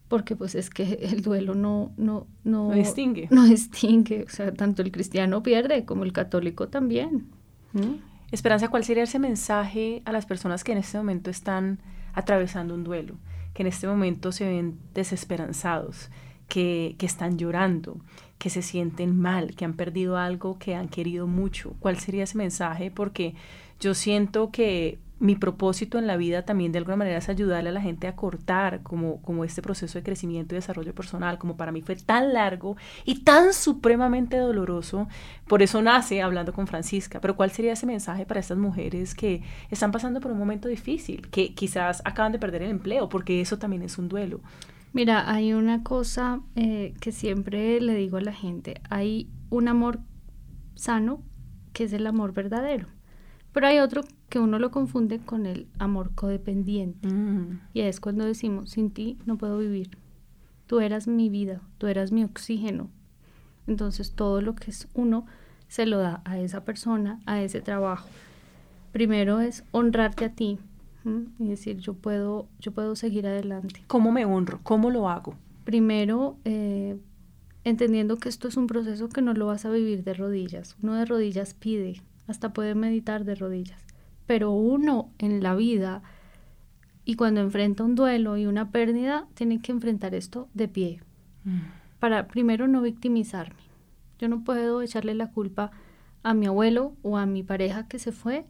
porque 0.09 0.37
pues 0.37 0.55
es 0.55 0.71
que 0.71 0.83
el 1.03 1.23
duelo 1.23 1.55
no, 1.55 1.93
no, 1.97 2.27
no, 2.45 2.71
distingue. 2.73 3.29
No 3.31 3.45
distingue, 3.45 4.25
o 4.25 4.31
sea, 4.31 4.53
tanto 4.53 4.83
el 4.83 4.91
cristiano 4.93 5.43
pierde 5.43 5.85
como 5.85 6.05
el 6.05 6.13
católico 6.13 6.69
también. 6.69 7.29
Esperanza, 8.31 8.69
¿cuál 8.69 8.85
sería 8.85 9.03
ese 9.03 9.19
mensaje 9.19 10.03
a 10.05 10.13
las 10.13 10.27
personas 10.27 10.63
que 10.63 10.73
en 10.73 10.79
este 10.79 10.97
momento 10.97 11.31
están 11.31 11.81
atravesando 12.13 12.75
un 12.75 12.85
duelo, 12.85 13.17
que 13.53 13.63
en 13.63 13.67
este 13.67 13.89
momento 13.89 14.31
se 14.31 14.47
ven 14.47 14.79
desesperanzados, 14.95 16.11
que, 16.47 16.95
que 16.99 17.07
están 17.07 17.37
llorando, 17.37 17.99
que 18.45 18.51
se 18.51 18.61
sienten 18.61 19.19
mal, 19.19 19.55
que 19.55 19.65
han 19.65 19.73
perdido 19.73 20.19
algo 20.19 20.59
que 20.59 20.75
han 20.75 20.89
querido 20.89 21.27
mucho. 21.27 21.75
¿Cuál 21.81 21.99
sería 21.99 22.25
ese 22.25 22.37
mensaje? 22.37 22.91
Porque 22.91 23.35
yo 23.81 23.95
siento 23.95 24.51
que 24.51 24.99
mi 25.19 25.35
propósito 25.35 25.99
en 25.99 26.07
la 26.07 26.19
vida 26.19 26.43
también 26.43 26.71
de 26.71 26.77
alguna 26.77 26.97
manera 26.97 27.17
es 27.17 27.31
ayudarle 27.31 27.71
a 27.71 27.73
la 27.73 27.81
gente 27.81 28.07
a 28.07 28.17
cortar 28.17 28.83
como, 28.83 29.23
como 29.23 29.47
este 29.47 29.63
proceso 29.63 29.97
de 29.97 30.03
crecimiento 30.05 30.55
y 30.55 30.57
desarrollo 30.57 30.95
personal, 30.95 31.39
como 31.39 31.57
para 31.57 31.73
mí 31.73 31.81
fue 31.81 31.97
tan 31.97 32.35
largo 32.35 32.77
y 33.07 33.21
tan 33.21 33.55
supremamente 33.55 34.37
doloroso, 34.37 35.09
por 35.49 35.63
eso 35.63 35.81
nace 35.81 36.21
hablando 36.21 36.53
con 36.53 36.67
Francisca, 36.67 37.23
pero 37.23 37.37
¿cuál 37.37 37.51
sería 37.51 37.73
ese 37.73 37.87
mensaje 37.87 38.27
para 38.27 38.41
estas 38.41 38.59
mujeres 38.59 39.15
que 39.15 39.43
están 39.71 39.91
pasando 39.91 40.21
por 40.21 40.33
un 40.33 40.39
momento 40.39 40.69
difícil, 40.69 41.31
que 41.31 41.55
quizás 41.55 42.03
acaban 42.05 42.33
de 42.33 42.39
perder 42.39 42.61
el 42.61 42.73
empleo, 42.73 43.09
porque 43.09 43.41
eso 43.41 43.59
también 43.59 43.81
es 43.81 43.97
un 43.97 44.11
duelo? 44.11 44.43
Mira, 44.95 45.29
hay 45.29 45.55
una 45.55 45.83
cosa 45.83 46.41
eh, 46.55 46.95
que 47.01 47.11
siempre 47.11 47.81
le 47.81 47.97
digo 47.97 48.17
a 48.19 48.21
la 48.21 48.33
gente, 48.33 48.81
hay 48.91 49.29
un 49.51 49.67
amor 49.67 49.99
sano 50.77 51.21
que 51.73 51.83
es 51.83 51.93
el 51.93 52.07
amor 52.07 52.33
verdadero, 52.33 52.87
pero 53.53 53.67
hay 53.67 53.81
otro 53.81 54.03
que 54.29 54.39
uno 54.39 54.61
lo 54.61 54.71
confunde 54.71 55.19
con 55.19 55.47
el 55.47 55.67
amor 55.81 56.15
codependiente 56.15 57.09
mm. 57.09 57.61
y 57.73 57.81
es 57.81 57.99
cuando 57.99 58.25
decimos, 58.25 58.71
sin 58.71 58.93
ti 58.93 59.19
no 59.27 59.37
puedo 59.37 59.59
vivir, 59.59 59.99
tú 60.69 60.79
eras 60.79 61.09
mi 61.09 61.29
vida, 61.29 61.61
tú 61.79 61.89
eras 61.89 62.13
mi 62.13 62.23
oxígeno, 62.23 62.89
entonces 63.67 64.13
todo 64.13 64.43
lo 64.43 64.55
que 64.55 64.71
es 64.71 64.87
uno 64.95 65.27
se 65.67 65.87
lo 65.87 65.99
da 65.99 66.23
a 66.25 66.39
esa 66.39 66.65
persona, 66.65 67.19
a 67.27 67.43
ese 67.43 67.61
trabajo. 67.61 68.09
Primero 68.93 69.41
es 69.41 69.65
honrarte 69.73 70.27
a 70.27 70.33
ti, 70.33 70.61
y 71.39 71.49
decir, 71.49 71.79
yo 71.79 71.95
puedo, 71.95 72.49
yo 72.61 72.73
puedo 72.73 72.97
seguir 72.97 73.27
adelante. 73.27 73.85
¿Cómo 73.87 74.11
me 74.11 74.25
honro? 74.25 74.61
¿Cómo 74.63 74.91
lo 74.91 75.09
hago? 75.09 75.35
Primero, 75.65 76.39
eh, 76.45 76.97
entendiendo 77.65 78.17
que 78.17 78.29
esto 78.29 78.49
es 78.49 78.57
un 78.57 78.67
proceso 78.67 79.09
que 79.09 79.21
no 79.21 79.35
lo 79.35 79.47
vas 79.47 79.67
a 79.67 79.71
vivir 79.71 80.03
de 80.03 80.15
rodillas. 80.15 80.77
Uno 80.83 80.95
de 80.95 81.05
rodillas 81.05 81.55
pide, 81.55 82.01
hasta 82.27 82.53
puede 82.53 82.75
meditar 82.75 83.25
de 83.25 83.35
rodillas. 83.35 83.81
Pero 84.27 84.53
uno 84.53 85.11
en 85.19 85.43
la 85.43 85.55
vida 85.55 86.03
y 87.05 87.17
cuando 87.17 87.43
enfrenta 87.43 87.85
un 87.85 87.95
duelo 87.95 88.39
y 88.39 88.47
una 88.47 88.71
pérdida, 88.71 89.27
tiene 89.35 89.61
que 89.61 89.73
enfrentar 89.73 90.15
esto 90.15 90.49
de 90.55 90.69
pie. 90.69 91.01
Mm. 91.45 91.59
Para 92.01 92.29
primero 92.29 92.67
no 92.67 92.81
victimizarme. 92.81 93.61
Yo 94.19 94.29
no 94.29 94.43
puedo 94.43 94.81
echarle 94.81 95.15
la 95.15 95.31
culpa 95.31 95.71
a 96.23 96.33
mi 96.33 96.47
abuelo 96.47 96.95
o 97.03 97.19
a 97.19 97.27
mi 97.27 97.43
pareja 97.43 97.89
que 97.89 97.99
se 97.99 98.11
fue 98.11 98.47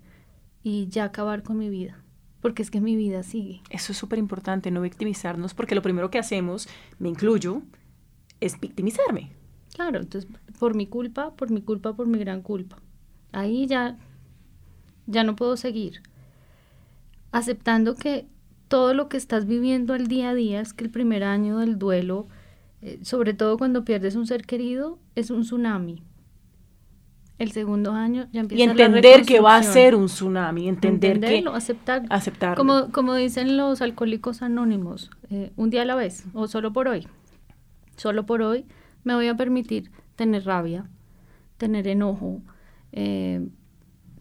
y 0.62 0.86
ya 0.86 1.04
acabar 1.04 1.42
con 1.42 1.58
mi 1.58 1.68
vida 1.68 2.03
porque 2.44 2.60
es 2.60 2.70
que 2.70 2.82
mi 2.82 2.94
vida 2.94 3.22
sigue. 3.22 3.62
Eso 3.70 3.92
es 3.92 3.96
súper 3.96 4.18
importante, 4.18 4.70
no 4.70 4.82
victimizarnos, 4.82 5.54
porque 5.54 5.74
lo 5.74 5.80
primero 5.80 6.10
que 6.10 6.18
hacemos, 6.18 6.68
me 6.98 7.08
incluyo, 7.08 7.62
es 8.38 8.60
victimizarme. 8.60 9.32
Claro, 9.72 9.98
entonces, 9.98 10.30
por 10.58 10.74
mi 10.74 10.86
culpa, 10.86 11.34
por 11.36 11.50
mi 11.50 11.62
culpa, 11.62 11.94
por 11.94 12.06
mi 12.06 12.18
gran 12.18 12.42
culpa. 12.42 12.82
Ahí 13.32 13.66
ya, 13.66 13.96
ya 15.06 15.24
no 15.24 15.36
puedo 15.36 15.56
seguir. 15.56 16.02
Aceptando 17.32 17.94
que 17.94 18.26
todo 18.68 18.92
lo 18.92 19.08
que 19.08 19.16
estás 19.16 19.46
viviendo 19.46 19.94
el 19.94 20.06
día 20.06 20.28
a 20.28 20.34
día 20.34 20.60
es 20.60 20.74
que 20.74 20.84
el 20.84 20.90
primer 20.90 21.24
año 21.24 21.60
del 21.60 21.78
duelo, 21.78 22.26
eh, 22.82 22.98
sobre 23.00 23.32
todo 23.32 23.56
cuando 23.56 23.86
pierdes 23.86 24.16
un 24.16 24.26
ser 24.26 24.44
querido, 24.44 24.98
es 25.14 25.30
un 25.30 25.44
tsunami 25.44 26.02
el 27.38 27.50
segundo 27.52 27.92
año 27.92 28.28
ya 28.32 28.40
empieza 28.40 28.60
y 28.64 28.68
entender 28.68 29.24
que 29.24 29.40
va 29.40 29.56
a 29.56 29.62
ser 29.62 29.94
un 29.94 30.06
tsunami 30.06 30.68
entender 30.68 31.16
Entenderlo, 31.16 31.52
que 31.52 31.58
aceptar. 31.58 32.02
aceptarlo. 32.08 32.56
como 32.56 32.92
como 32.92 33.14
dicen 33.14 33.56
los 33.56 33.82
alcohólicos 33.82 34.42
anónimos 34.42 35.10
eh, 35.30 35.50
un 35.56 35.70
día 35.70 35.82
a 35.82 35.84
la 35.84 35.94
vez 35.96 36.24
o 36.32 36.46
solo 36.46 36.72
por 36.72 36.88
hoy. 36.88 37.06
Solo 37.96 38.26
por 38.26 38.42
hoy 38.42 38.66
me 39.04 39.14
voy 39.14 39.28
a 39.28 39.36
permitir 39.36 39.90
tener 40.16 40.44
rabia 40.44 40.88
tener 41.56 41.86
enojo 41.88 42.42
eh, 42.92 43.46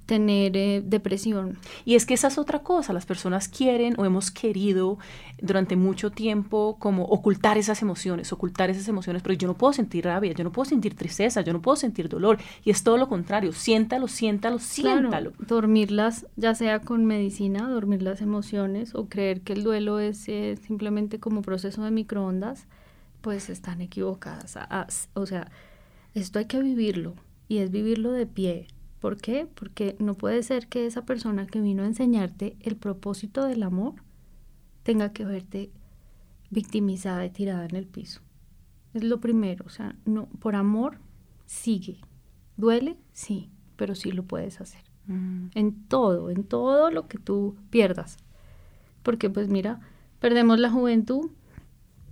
tener 0.06 0.56
eh, 0.58 0.82
depresión. 0.86 1.58
Y 1.86 1.96
es 1.96 2.06
que 2.06 2.14
esa 2.14 2.28
es 2.28 2.38
otra 2.38 2.60
cosa, 2.60 2.94
las 2.94 3.06
personas 3.06 3.48
quieren 3.48 3.96
o 3.98 4.06
hemos 4.06 4.32
querido 4.32 4.98
durante 5.42 5.76
mucho 5.76 6.12
tiempo 6.12 6.78
como 6.80 7.04
ocultar 7.06 7.58
esas 7.58 7.82
emociones, 7.82 8.32
ocultar 8.34 8.70
esas 8.70 8.88
emociones, 8.88 9.22
pero 9.22 9.36
yo 9.36 9.48
no 9.48 9.56
puedo 9.56 9.74
sentir 9.74 10.06
rabia, 10.06 10.34
yo 10.34 10.44
no 10.44 10.52
puedo 10.52 10.66
sentir 10.66 10.96
tristeza, 10.96 11.42
yo 11.42 11.54
no 11.54 11.62
puedo 11.62 11.76
sentir 11.76 12.10
dolor, 12.10 12.38
y 12.64 12.72
es 12.72 12.84
todo 12.84 12.98
lo 12.98 13.08
contrario, 13.08 13.54
siéntalo, 13.54 14.08
siéntalo, 14.08 14.60
siéntalo. 14.60 15.34
dormirlas, 15.40 16.26
ya 16.36 16.56
sea 16.56 16.80
con 16.80 17.06
medicina, 17.06 17.68
dormir 17.70 18.02
las 18.02 18.22
emociones 18.22 18.96
o 18.96 19.08
creer 19.08 19.42
que 19.42 19.54
el 19.54 19.64
duelo 19.64 20.00
es 20.00 20.28
eh, 20.28 20.58
simplemente 20.66 21.20
como 21.20 21.42
proceso 21.42 21.84
de 21.84 21.92
microondas, 21.92 22.68
pues 23.22 23.50
están 23.50 23.80
equivocadas. 23.82 24.58
o 25.14 25.26
sea, 25.26 25.50
esto 26.14 26.40
hay 26.40 26.46
que 26.46 26.62
vivirlo 26.62 27.16
y 27.48 27.60
es 27.60 27.72
vivirlo 27.72 28.12
de 28.12 28.26
pie, 28.26 28.68
¿Por 29.04 29.18
qué? 29.18 29.50
Porque 29.54 29.98
no 30.00 30.14
puede 30.14 30.44
ser 30.44 30.70
que 30.70 30.86
esa 30.86 31.06
persona 31.06 31.46
que 31.46 31.60
vino 31.60 31.84
a 31.84 31.88
enseñarte 31.88 32.56
el 32.62 32.78
propósito 32.78 33.44
del 33.44 33.64
amor 33.64 33.96
tenga 34.84 35.12
que 35.12 35.26
verte 35.26 35.72
victimizada 36.52 37.26
y 37.26 37.30
tirada 37.30 37.66
en 37.66 37.76
el 37.76 37.86
piso. 37.86 38.22
Es 38.94 39.04
lo 39.04 39.20
primero, 39.20 39.66
o 39.68 39.70
sea, 39.70 39.98
no, 40.06 40.28
por 40.40 40.56
amor 40.56 41.00
sigue. 41.46 42.00
¿Duele? 42.56 42.96
Sí, 43.12 43.50
pero 43.76 43.94
sí 43.94 44.14
lo 44.14 44.24
puedes 44.24 44.62
hacer. 44.62 44.86
Mm. 45.08 45.48
En 45.54 45.84
todo, 45.90 46.30
en 46.30 46.46
todo 46.46 46.90
lo 46.90 47.10
que 47.10 47.18
tú 47.18 47.58
pierdas. 47.70 48.16
Porque 49.02 49.30
pues 49.30 49.50
mira, 49.50 49.82
perdemos 50.22 50.60
la 50.60 50.72
juventud, 50.72 51.30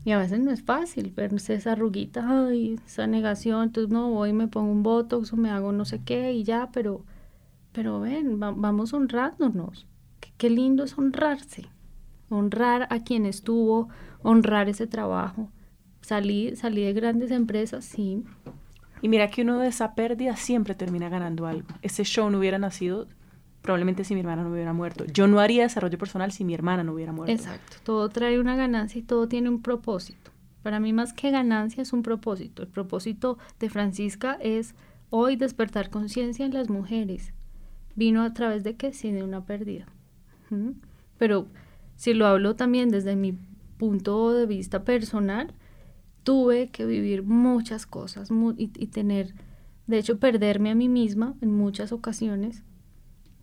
y 0.04 0.12
a 0.12 0.18
veces 0.18 0.40
no 0.40 0.52
es 0.52 0.64
fácil 0.64 1.12
verse 1.16 1.54
esa 1.54 1.74
arruguita, 1.74 2.48
ay, 2.48 2.80
esa 2.86 3.06
negación, 3.06 3.64
entonces 3.64 3.92
no 3.92 4.10
voy 4.10 4.34
me 4.34 4.48
pongo 4.48 4.72
un 4.72 4.84
botox 4.84 5.32
o 5.34 5.38
me 5.38 5.52
hago 5.52 5.72
no 5.72 5.86
sé 5.86 6.02
qué 6.04 6.34
y 6.34 6.44
ya, 6.44 6.70
pero, 6.74 7.04
pero 7.72 8.00
ven, 8.00 8.40
vamos 8.40 8.94
honrándonos. 8.94 9.86
qué 10.38 10.50
lindo 10.50 10.84
es 10.84 10.98
honrarse, 10.98 11.68
honrar 12.30 12.88
a 12.90 13.04
quien 13.04 13.26
estuvo, 13.26 13.90
honrar 14.24 14.70
ese 14.70 14.88
trabajo. 14.88 15.50
Salí, 16.02 16.56
salí 16.56 16.84
de 16.84 16.94
grandes 16.94 17.30
empresas, 17.30 17.86
sí. 17.86 18.24
Y 19.04 19.10
mira 19.10 19.30
que 19.30 19.44
uno 19.44 19.60
de 19.60 19.68
esa 19.68 19.94
pérdida 19.94 20.36
siempre 20.36 20.74
termina 20.74 21.10
ganando 21.10 21.46
algo. 21.46 21.68
Ese 21.84 22.04
show 22.04 22.30
no 22.32 22.40
hubiera 22.40 22.58
nacido 22.58 23.08
probablemente 23.62 24.04
si 24.04 24.14
mi 24.14 24.22
hermana 24.22 24.44
no 24.44 24.52
hubiera 24.52 24.74
muerto. 24.74 25.06
Yo 25.06 25.28
no 25.28 25.40
haría 25.40 25.64
desarrollo 25.64 25.98
personal 25.98 26.32
si 26.32 26.44
mi 26.44 26.54
hermana 26.54 26.84
no 26.84 26.94
hubiera 26.94 27.12
muerto. 27.12 27.32
Exacto, 27.32 27.78
todo 27.84 28.10
trae 28.10 28.40
una 28.40 28.56
ganancia 28.56 29.00
y 29.00 29.04
todo 29.04 29.28
tiene 29.28 29.50
un 29.50 29.62
propósito. 29.62 30.32
Para 30.64 30.80
mí 30.80 30.94
más 30.94 31.14
que 31.14 31.32
ganancia 31.32 31.82
es 31.82 31.94
un 31.94 32.04
propósito. 32.04 32.62
El 32.62 32.70
propósito 32.70 33.38
de 33.60 33.70
Francisca 33.70 34.38
es 34.42 34.76
hoy 35.10 35.36
despertar 35.36 35.90
conciencia 35.90 36.46
en 36.46 36.54
las 36.54 36.70
mujeres. 36.70 37.34
Vino 37.96 38.24
a 38.24 38.34
través 38.34 38.64
de 38.64 38.76
qué? 38.76 38.92
De 38.92 39.24
una 39.24 39.46
pérdida. 39.46 39.86
Pero 41.18 41.48
si 41.96 42.14
lo 42.14 42.28
hablo 42.28 42.56
también 42.56 42.90
desde 42.90 43.16
mi 43.16 43.38
punto 43.78 44.34
de 44.34 44.46
vista 44.46 44.84
personal, 44.84 45.54
tuve 46.24 46.70
que 46.70 46.86
vivir 46.86 47.24
muchas 47.24 47.86
cosas 47.86 48.30
y, 48.58 48.68
tener, 48.88 49.34
de 49.88 49.98
hecho, 49.98 50.20
perderme 50.20 50.70
a 50.70 50.76
mí 50.76 50.88
misma 50.88 51.36
en 51.42 51.56
muchas 51.56 51.92
ocasiones 51.92 52.64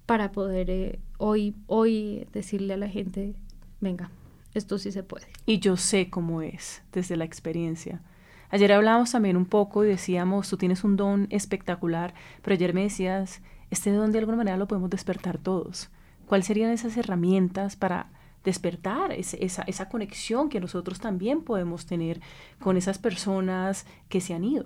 para 0.09 0.33
poder 0.33 0.71
eh, 0.71 1.01
hoy, 1.19 1.55
hoy 1.67 2.27
decirle 2.33 2.73
a 2.73 2.79
la 2.79 2.89
gente, 2.89 3.35
venga, 3.79 4.11
esto 4.55 4.79
sí 4.79 4.91
se 4.91 5.03
puede. 5.03 5.27
Y 5.45 5.59
yo 5.59 5.77
sé 5.77 6.09
cómo 6.09 6.41
es 6.41 6.83
desde 6.93 7.19
la 7.19 7.27
experiencia. 7.27 8.01
Ayer 8.49 8.73
hablábamos 8.73 9.13
también 9.13 9.37
un 9.37 9.45
poco 9.45 9.85
y 9.85 9.89
decíamos, 9.89 10.49
tú 10.49 10.57
tienes 10.57 10.83
un 10.83 10.97
don 10.97 11.27
espectacular, 11.29 12.15
pero 12.41 12.55
ayer 12.55 12.73
me 12.73 12.85
decías, 12.85 13.43
este 13.69 13.93
don 13.93 14.11
de 14.11 14.21
alguna 14.21 14.39
manera 14.39 14.57
lo 14.57 14.67
podemos 14.67 14.89
despertar 14.89 15.37
todos. 15.37 15.91
¿Cuáles 16.25 16.47
serían 16.47 16.71
esas 16.71 16.97
herramientas 16.97 17.77
para 17.77 18.11
despertar 18.45 19.13
esa, 19.13 19.63
esa 19.65 19.89
conexión 19.91 20.49
que 20.49 20.59
nosotros 20.59 21.01
también 21.01 21.43
podemos 21.43 21.85
tener 21.85 22.23
con 22.61 22.79
esas 22.79 22.97
personas 22.97 23.85
que 24.09 24.23
se 24.23 24.33
han 24.33 24.45
ido? 24.45 24.65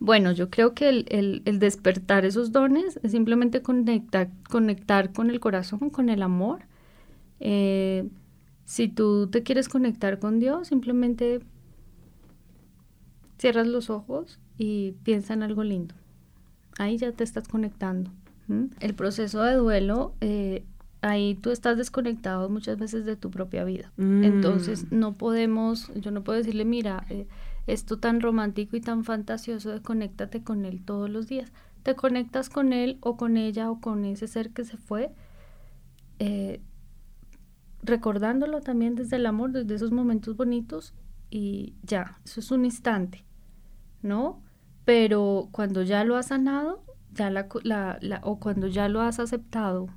Bueno, 0.00 0.32
yo 0.32 0.48
creo 0.48 0.72
que 0.74 0.88
el, 0.88 1.42
el, 1.44 1.58
despertar 1.58 2.24
esos 2.24 2.52
dones 2.52 2.98
es 3.02 3.12
simplemente 3.12 3.60
conectar, 3.60 4.30
conectar 4.48 5.12
con 5.12 5.28
el 5.28 5.40
corazón, 5.40 5.90
con 5.90 6.08
el 6.08 6.22
amor. 6.22 6.60
Eh, 7.38 8.08
si 8.64 8.88
tú 8.88 9.28
te 9.28 9.42
quieres 9.42 9.68
conectar 9.68 10.18
con 10.18 10.40
Dios, 10.40 10.68
simplemente 10.68 11.40
cierras 13.38 13.66
los 13.66 13.90
ojos 13.90 14.38
y 14.56 14.92
piensa 15.02 15.34
en 15.34 15.42
algo 15.42 15.64
lindo. 15.64 15.94
Ahí 16.78 16.96
ya 16.96 17.12
te 17.12 17.22
estás 17.22 17.46
conectando. 17.46 18.10
El 18.80 18.94
proceso 18.94 19.42
de 19.42 19.54
duelo, 19.54 20.14
eh, 20.20 20.64
ahí 21.02 21.36
tú 21.36 21.50
estás 21.50 21.76
desconectado 21.76 22.48
muchas 22.48 22.78
veces 22.78 23.04
de 23.04 23.16
tu 23.16 23.30
propia 23.30 23.62
vida. 23.64 23.92
Mm. 23.96 24.24
Entonces 24.24 24.90
no 24.90 25.12
podemos, 25.12 25.92
yo 25.94 26.10
no 26.10 26.24
puedo 26.24 26.38
decirle, 26.38 26.64
mira, 26.64 27.04
eh, 27.10 27.28
esto 27.72 27.98
tan 27.98 28.20
romántico 28.20 28.76
y 28.76 28.80
tan 28.80 29.04
fantasioso 29.04 29.70
de 29.70 29.82
conéctate 29.82 30.42
con 30.42 30.64
él 30.64 30.84
todos 30.84 31.10
los 31.10 31.26
días. 31.26 31.52
Te 31.82 31.94
conectas 31.94 32.50
con 32.50 32.72
él 32.72 32.98
o 33.00 33.16
con 33.16 33.36
ella 33.36 33.70
o 33.70 33.80
con 33.80 34.04
ese 34.04 34.26
ser 34.26 34.50
que 34.50 34.64
se 34.64 34.76
fue, 34.76 35.12
eh, 36.18 36.60
recordándolo 37.82 38.60
también 38.60 38.94
desde 38.94 39.16
el 39.16 39.26
amor, 39.26 39.52
desde 39.52 39.74
esos 39.74 39.90
momentos 39.90 40.36
bonitos 40.36 40.94
y 41.30 41.74
ya, 41.82 42.18
eso 42.24 42.40
es 42.40 42.50
un 42.50 42.64
instante, 42.64 43.24
¿no? 44.02 44.42
Pero 44.84 45.48
cuando 45.52 45.82
ya 45.82 46.04
lo 46.04 46.16
has 46.16 46.26
sanado, 46.26 46.82
ya 47.12 47.30
la, 47.30 47.48
o 48.22 48.40
cuando 48.40 48.66
ya 48.66 48.88
lo 48.88 49.00
has 49.00 49.20
aceptado, 49.20 49.88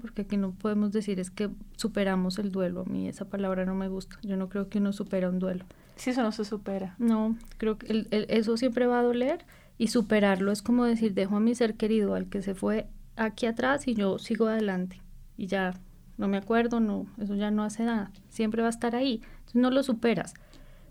porque 0.00 0.22
aquí 0.22 0.36
no 0.36 0.52
podemos 0.52 0.92
decir 0.92 1.20
es 1.20 1.30
que 1.30 1.50
superamos 1.76 2.38
el 2.38 2.50
duelo, 2.50 2.82
a 2.82 2.90
mí 2.90 3.08
esa 3.08 3.26
palabra 3.26 3.64
no 3.64 3.74
me 3.74 3.88
gusta, 3.88 4.18
yo 4.22 4.36
no 4.36 4.48
creo 4.48 4.68
que 4.68 4.78
uno 4.78 4.92
supera 4.92 5.30
un 5.30 5.38
duelo. 5.38 5.64
Si 6.00 6.08
eso 6.08 6.22
no 6.22 6.32
se 6.32 6.46
supera. 6.46 6.94
No, 6.98 7.36
creo 7.58 7.76
que 7.76 8.06
eso 8.30 8.56
siempre 8.56 8.86
va 8.86 9.00
a 9.00 9.02
doler 9.02 9.44
y 9.76 9.88
superarlo 9.88 10.50
es 10.50 10.62
como 10.62 10.86
decir, 10.86 11.12
dejo 11.12 11.36
a 11.36 11.40
mi 11.40 11.54
ser 11.54 11.74
querido, 11.74 12.14
al 12.14 12.30
que 12.30 12.40
se 12.40 12.54
fue 12.54 12.86
aquí 13.16 13.44
atrás 13.44 13.86
y 13.86 13.94
yo 13.94 14.18
sigo 14.18 14.46
adelante 14.46 15.02
y 15.36 15.46
ya 15.46 15.74
no 16.16 16.26
me 16.26 16.38
acuerdo, 16.38 16.80
no, 16.80 17.04
eso 17.18 17.34
ya 17.34 17.50
no 17.50 17.64
hace 17.64 17.84
nada, 17.84 18.12
siempre 18.30 18.62
va 18.62 18.68
a 18.68 18.70
estar 18.70 18.96
ahí, 18.96 19.20
entonces 19.40 19.54
no 19.56 19.70
lo 19.70 19.82
superas. 19.82 20.32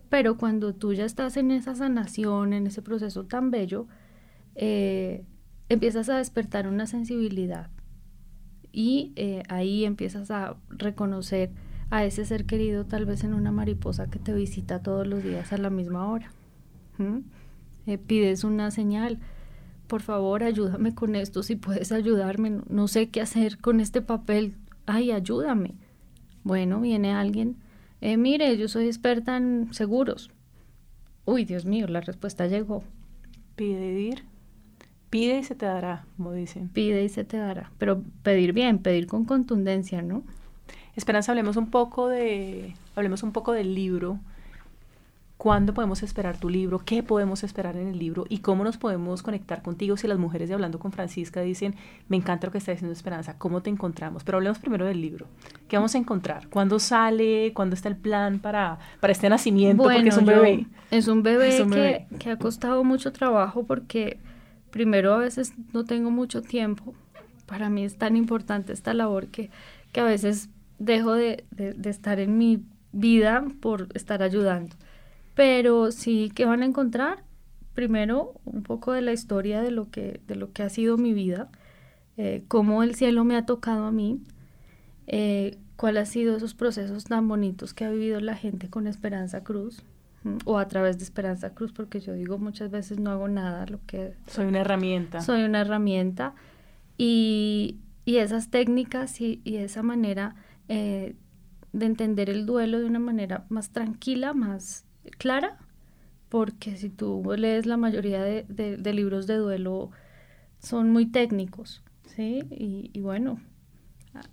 Pero 0.09 0.37
cuando 0.37 0.75
tú 0.75 0.93
ya 0.93 1.05
estás 1.05 1.37
en 1.37 1.49
esa 1.49 1.73
sanación, 1.73 2.53
en 2.53 2.67
ese 2.67 2.83
proceso 2.83 3.25
tan 3.25 3.49
bello, 3.49 3.87
eh, 4.53 5.25
empiezas 5.69 6.07
a 6.09 6.17
despertar 6.17 6.67
una 6.67 6.85
sensibilidad 6.85 7.71
y 8.71 9.13
eh, 9.15 9.41
ahí 9.49 9.85
empiezas 9.85 10.29
a 10.29 10.55
reconocer 10.69 11.49
a 11.89 12.05
ese 12.05 12.25
ser 12.25 12.45
querido 12.45 12.85
tal 12.85 13.05
vez 13.05 13.23
en 13.23 13.33
una 13.33 13.51
mariposa 13.51 14.09
que 14.09 14.19
te 14.19 14.33
visita 14.33 14.81
todos 14.81 15.07
los 15.07 15.23
días 15.23 15.51
a 15.53 15.57
la 15.57 15.69
misma 15.69 16.09
hora. 16.09 16.31
Eh, 17.87 17.97
pides 17.97 18.43
una 18.43 18.71
señal, 18.71 19.19
por 19.87 20.01
favor 20.01 20.43
ayúdame 20.43 20.93
con 20.93 21.15
esto, 21.15 21.43
si 21.43 21.55
puedes 21.55 21.91
ayudarme, 21.91 22.61
no, 22.69 22.87
sé 22.87 23.09
qué 23.09 23.21
hacer 23.21 23.57
con 23.57 23.79
este 23.79 24.01
papel, 24.01 24.53
ay, 24.85 25.11
ayúdame. 25.11 25.73
Bueno, 26.43 26.81
viene 26.81 27.13
alguien, 27.13 27.55
eh, 28.01 28.17
mire, 28.17 28.57
yo 28.57 28.67
soy 28.67 28.87
experta 28.87 29.37
en 29.37 29.73
seguros. 29.73 30.29
Uy, 31.25 31.45
Dios 31.45 31.65
mío, 31.65 31.87
la 31.87 32.01
respuesta 32.01 32.47
llegó. 32.47 32.83
Pedir, 33.55 34.23
pide 35.09 35.39
y 35.39 35.43
se 35.43 35.55
te 35.55 35.65
dará, 35.65 36.05
como 36.17 36.33
dicen. 36.33 36.69
Pide 36.69 37.03
y 37.03 37.09
se 37.09 37.23
te 37.23 37.37
dará, 37.37 37.71
pero 37.77 38.03
pedir 38.23 38.53
bien, 38.53 38.79
pedir 38.79 39.07
con 39.07 39.25
contundencia, 39.25 40.01
¿no? 40.01 40.23
Esperanza, 40.99 41.31
hablemos 41.31 41.55
un 41.55 41.67
poco 41.71 42.09
de, 42.09 42.75
hablemos 42.93 43.23
un 43.23 43.31
poco 43.31 43.53
del 43.53 43.73
libro. 43.73 44.19
¿Cuándo 45.37 45.73
podemos 45.73 46.03
esperar 46.03 46.37
tu 46.37 46.49
libro? 46.49 46.79
¿Qué 46.79 47.03
podemos 47.03 47.45
esperar 47.45 47.77
en 47.77 47.87
el 47.87 47.97
libro? 47.97 48.25
¿Y 48.27 48.39
cómo 48.39 48.65
nos 48.65 48.75
podemos 48.75 49.23
conectar 49.23 49.61
contigo 49.61 49.95
si 49.95 50.09
las 50.09 50.17
mujeres 50.17 50.49
de 50.49 50.55
Hablando 50.55 50.77
con 50.77 50.91
Francisca 50.91 51.39
dicen, 51.39 51.75
me 52.09 52.17
encanta 52.17 52.47
lo 52.47 52.51
que 52.51 52.57
está 52.57 52.73
diciendo 52.73 52.91
Esperanza, 52.91 53.37
¿cómo 53.37 53.61
te 53.61 53.69
encontramos? 53.69 54.25
Pero 54.25 54.39
hablemos 54.39 54.59
primero 54.59 54.85
del 54.85 54.99
libro. 54.99 55.27
¿Qué 55.69 55.77
vamos 55.77 55.95
a 55.95 55.97
encontrar? 55.99 56.49
¿Cuándo 56.49 56.79
sale? 56.79 57.53
¿Cuándo 57.53 57.75
está 57.75 57.87
el 57.87 57.95
plan 57.95 58.39
para, 58.39 58.79
para 58.99 59.13
este 59.13 59.29
nacimiento? 59.29 59.83
porque 59.83 60.05
es 60.05 60.17
un 60.17 60.25
bebé. 60.25 60.67
Es 60.91 61.07
un 61.07 61.23
bebé, 61.23 61.65
que, 62.09 62.17
que 62.17 62.31
ha 62.31 62.35
costado 62.35 62.83
mucho 62.83 63.13
trabajo 63.13 63.63
porque 63.63 64.19
primero 64.71 65.13
a 65.13 65.19
veces 65.19 65.53
no 65.71 65.85
tengo 65.85 66.11
mucho 66.11 66.41
tiempo. 66.41 66.93
Para 67.45 67.69
mí 67.69 67.85
es 67.85 67.97
tan 67.97 68.17
importante 68.17 68.73
esta 68.73 68.93
labor 68.93 69.27
que, 69.27 69.49
que 69.93 70.01
a 70.01 70.03
veces 70.03 70.49
dejo 70.79 71.13
de, 71.13 71.45
estar 71.83 72.19
en 72.19 72.37
mi 72.37 72.63
vida 72.91 73.45
por 73.61 73.89
estar 73.93 74.23
ayudando. 74.23 74.75
Pero 75.35 75.91
sí 75.91 76.31
que 76.33 76.45
van 76.45 76.63
a 76.63 76.65
encontrar, 76.65 77.23
primero, 77.73 78.33
un 78.45 78.63
poco 78.63 78.93
de 78.93 79.01
la 79.01 79.13
historia 79.13 79.61
de 79.61 79.71
lo 79.71 79.89
que, 79.91 80.21
de 80.27 80.35
lo 80.35 80.51
que 80.51 80.63
ha 80.63 80.69
sido 80.69 80.97
mi 80.97 81.13
vida, 81.13 81.49
eh, 82.17 82.43
cómo 82.47 82.83
el 82.83 82.95
cielo 82.95 83.23
me 83.23 83.35
ha 83.35 83.45
tocado 83.45 83.85
a 83.85 83.91
mí, 83.91 84.21
eh, 85.07 85.57
cuáles 85.75 86.01
han 86.01 86.13
sido 86.13 86.35
esos 86.35 86.55
procesos 86.55 87.05
tan 87.05 87.27
bonitos 87.27 87.73
que 87.73 87.85
ha 87.85 87.91
vivido 87.91 88.19
la 88.19 88.35
gente 88.35 88.69
con 88.69 88.87
Esperanza 88.87 89.43
Cruz, 89.43 89.83
o 90.43 90.57
a 90.57 90.67
través 90.67 90.97
de 90.97 91.05
Esperanza 91.05 91.53
Cruz, 91.53 91.71
porque 91.71 92.01
yo 92.01 92.13
digo 92.13 92.37
muchas 92.37 92.69
veces 92.69 92.99
no 92.99 93.11
hago 93.11 93.29
nada, 93.29 93.65
lo 93.67 93.79
que... 93.85 94.15
Soy 94.27 94.47
una 94.47 94.59
herramienta. 94.59 95.21
Soy 95.21 95.43
una 95.43 95.61
herramienta. 95.61 96.33
Y, 96.97 97.77
y 98.03 98.17
esas 98.17 98.49
técnicas 98.49 99.21
y, 99.21 99.39
y 99.45 99.57
esa 99.57 99.81
manera 99.81 100.35
eh, 100.69 101.15
de 101.73 101.85
entender 101.85 102.29
el 102.29 102.45
duelo 102.45 102.79
de 102.79 102.85
una 102.85 102.99
manera 102.99 103.45
más 103.49 103.71
tranquila, 103.71 104.33
más 104.33 104.85
clara, 105.17 105.57
porque 106.29 106.77
si 106.77 106.89
tú 106.89 107.23
lees 107.35 107.65
la 107.65 107.75
mayoría 107.75 108.23
de, 108.23 108.93
libros 108.93 109.27
de 109.27 109.35
duelo, 109.35 109.89
son 110.59 110.91
muy 110.91 111.07
técnicos, 111.07 111.83
¿sí? 112.05 112.43
Y, 112.51 112.99
bueno, 113.01 113.39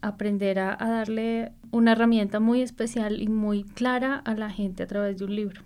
aprender 0.02 0.58
a, 0.58 0.76
darle 0.76 1.52
una 1.70 1.92
herramienta 1.92 2.38
muy 2.38 2.60
especial 2.60 3.20
y 3.20 3.28
muy 3.28 3.64
clara 3.64 4.16
a 4.16 4.34
la 4.34 4.50
gente 4.50 4.82
a 4.82 4.86
través 4.86 5.18
de 5.18 5.24
un 5.24 5.34
libro. 5.34 5.62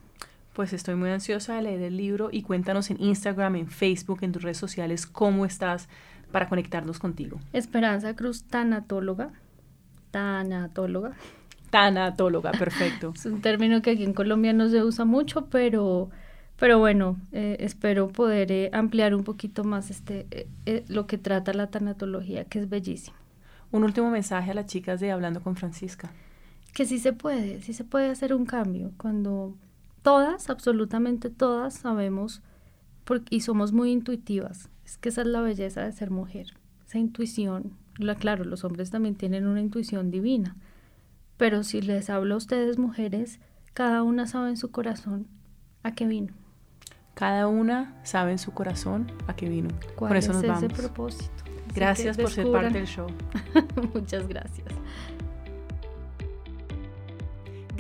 Pues 0.55 0.73
estoy 0.73 0.95
muy 0.95 1.11
ansiosa 1.11 1.57
de 1.57 1.63
leer 1.63 1.83
el 1.83 1.97
libro 1.97 2.29
y 2.31 2.43
cuéntanos 2.43 2.91
en 2.91 3.01
Instagram, 3.01 3.57
en 3.57 3.69
Facebook, 3.69 4.21
en 4.23 4.33
tus 4.33 4.43
redes 4.43 4.59
sociales, 4.59 5.07
cómo 5.07 5.47
estás 5.47 5.89
para 6.31 6.49
conectarnos 6.49 6.99
contigo. 6.99 7.41
Esperanza 7.53 8.15
Cruz, 8.15 8.45
tanatóloga 8.45 9.33
tanatóloga. 10.11 11.13
Tanatóloga, 11.71 12.53
perfecto. 12.53 13.13
es 13.15 13.27
un 13.27 13.41
término 13.41 13.83
que 13.83 13.93
aquí 13.93 14.05
en 14.05 14.13
Colombia 14.13 14.53
no 14.53 14.69
se 14.69 14.83
usa 14.83 15.05
mucho, 15.05 15.47
pero, 15.47 16.11
pero 16.59 16.79
bueno, 16.79 17.17
eh, 17.33 17.57
espero 17.61 18.09
poder 18.09 18.51
eh, 18.53 18.71
ampliar 18.73 19.15
un 19.15 19.25
poquito 19.25 19.65
más 19.65 19.91
este, 19.91 20.27
eh, 20.67 20.85
lo 20.89 21.07
que 21.07 21.19
trata 21.19 21.53
la 21.53 21.69
tanatología, 21.69 22.45
que 22.45 22.59
es 22.59 22.69
bellísimo. 22.69 23.17
Un 23.73 23.85
último 23.85 24.11
mensaje 24.11 24.51
a 24.51 24.55
las 24.55 24.67
chicas 24.67 25.01
de 25.01 25.13
Hablando 25.13 25.41
con 25.43 25.57
Francisca. 25.57 26.11
Que 26.75 26.87
sí 26.87 26.99
se 26.99 27.13
puede, 27.13 27.63
sí 27.63 27.73
se 27.73 27.85
puede 27.85 28.11
hacer 28.11 28.35
un 28.35 28.47
cambio 28.47 28.93
cuando 28.97 29.55
todas, 30.03 30.51
absolutamente 30.51 31.31
todas, 31.31 31.75
sabemos 31.75 32.43
y 33.29 33.41
somos 33.41 33.73
muy 33.73 33.91
intuitivas. 33.91 34.71
Es 34.85 34.97
que 34.99 35.09
esa 35.09 35.23
es 35.23 35.29
la 35.29 35.41
belleza 35.41 35.83
de 35.83 35.93
ser 35.93 36.11
mujer, 36.11 36.49
esa 36.87 36.99
intuición, 36.99 37.73
claro, 38.19 38.45
los 38.45 38.65
hombres 38.65 38.91
también 38.91 39.15
tienen 39.15 39.47
una 39.47 39.61
intuición 39.61 40.11
divina, 40.11 40.57
pero 41.37 41.63
si 41.63 41.81
les 41.81 42.11
hablo 42.11 42.35
a 42.35 42.39
ustedes 42.39 42.79
mujeres, 42.79 43.41
cada 43.73 44.03
una 44.03 44.27
sabe 44.27 44.51
en 44.51 44.57
su 44.57 44.71
corazón 44.71 45.27
a 45.83 45.95
qué 45.95 46.07
vino. 46.07 46.35
Cada 47.15 47.49
una 47.49 47.95
sabe 48.03 48.33
en 48.33 48.39
su 48.39 48.53
corazón 48.53 49.11
a 49.27 49.37
qué 49.37 49.49
vino. 49.49 49.69
¿Cuál 49.97 50.17
es 50.17 50.29
ese 50.29 50.69
propósito? 50.69 51.45
Gracias 51.75 52.17
por 52.17 52.31
ser 52.31 52.51
parte 52.51 52.79
del 52.79 52.87
show. 52.87 53.07
Muchas 53.95 54.27
gracias. 54.27 54.69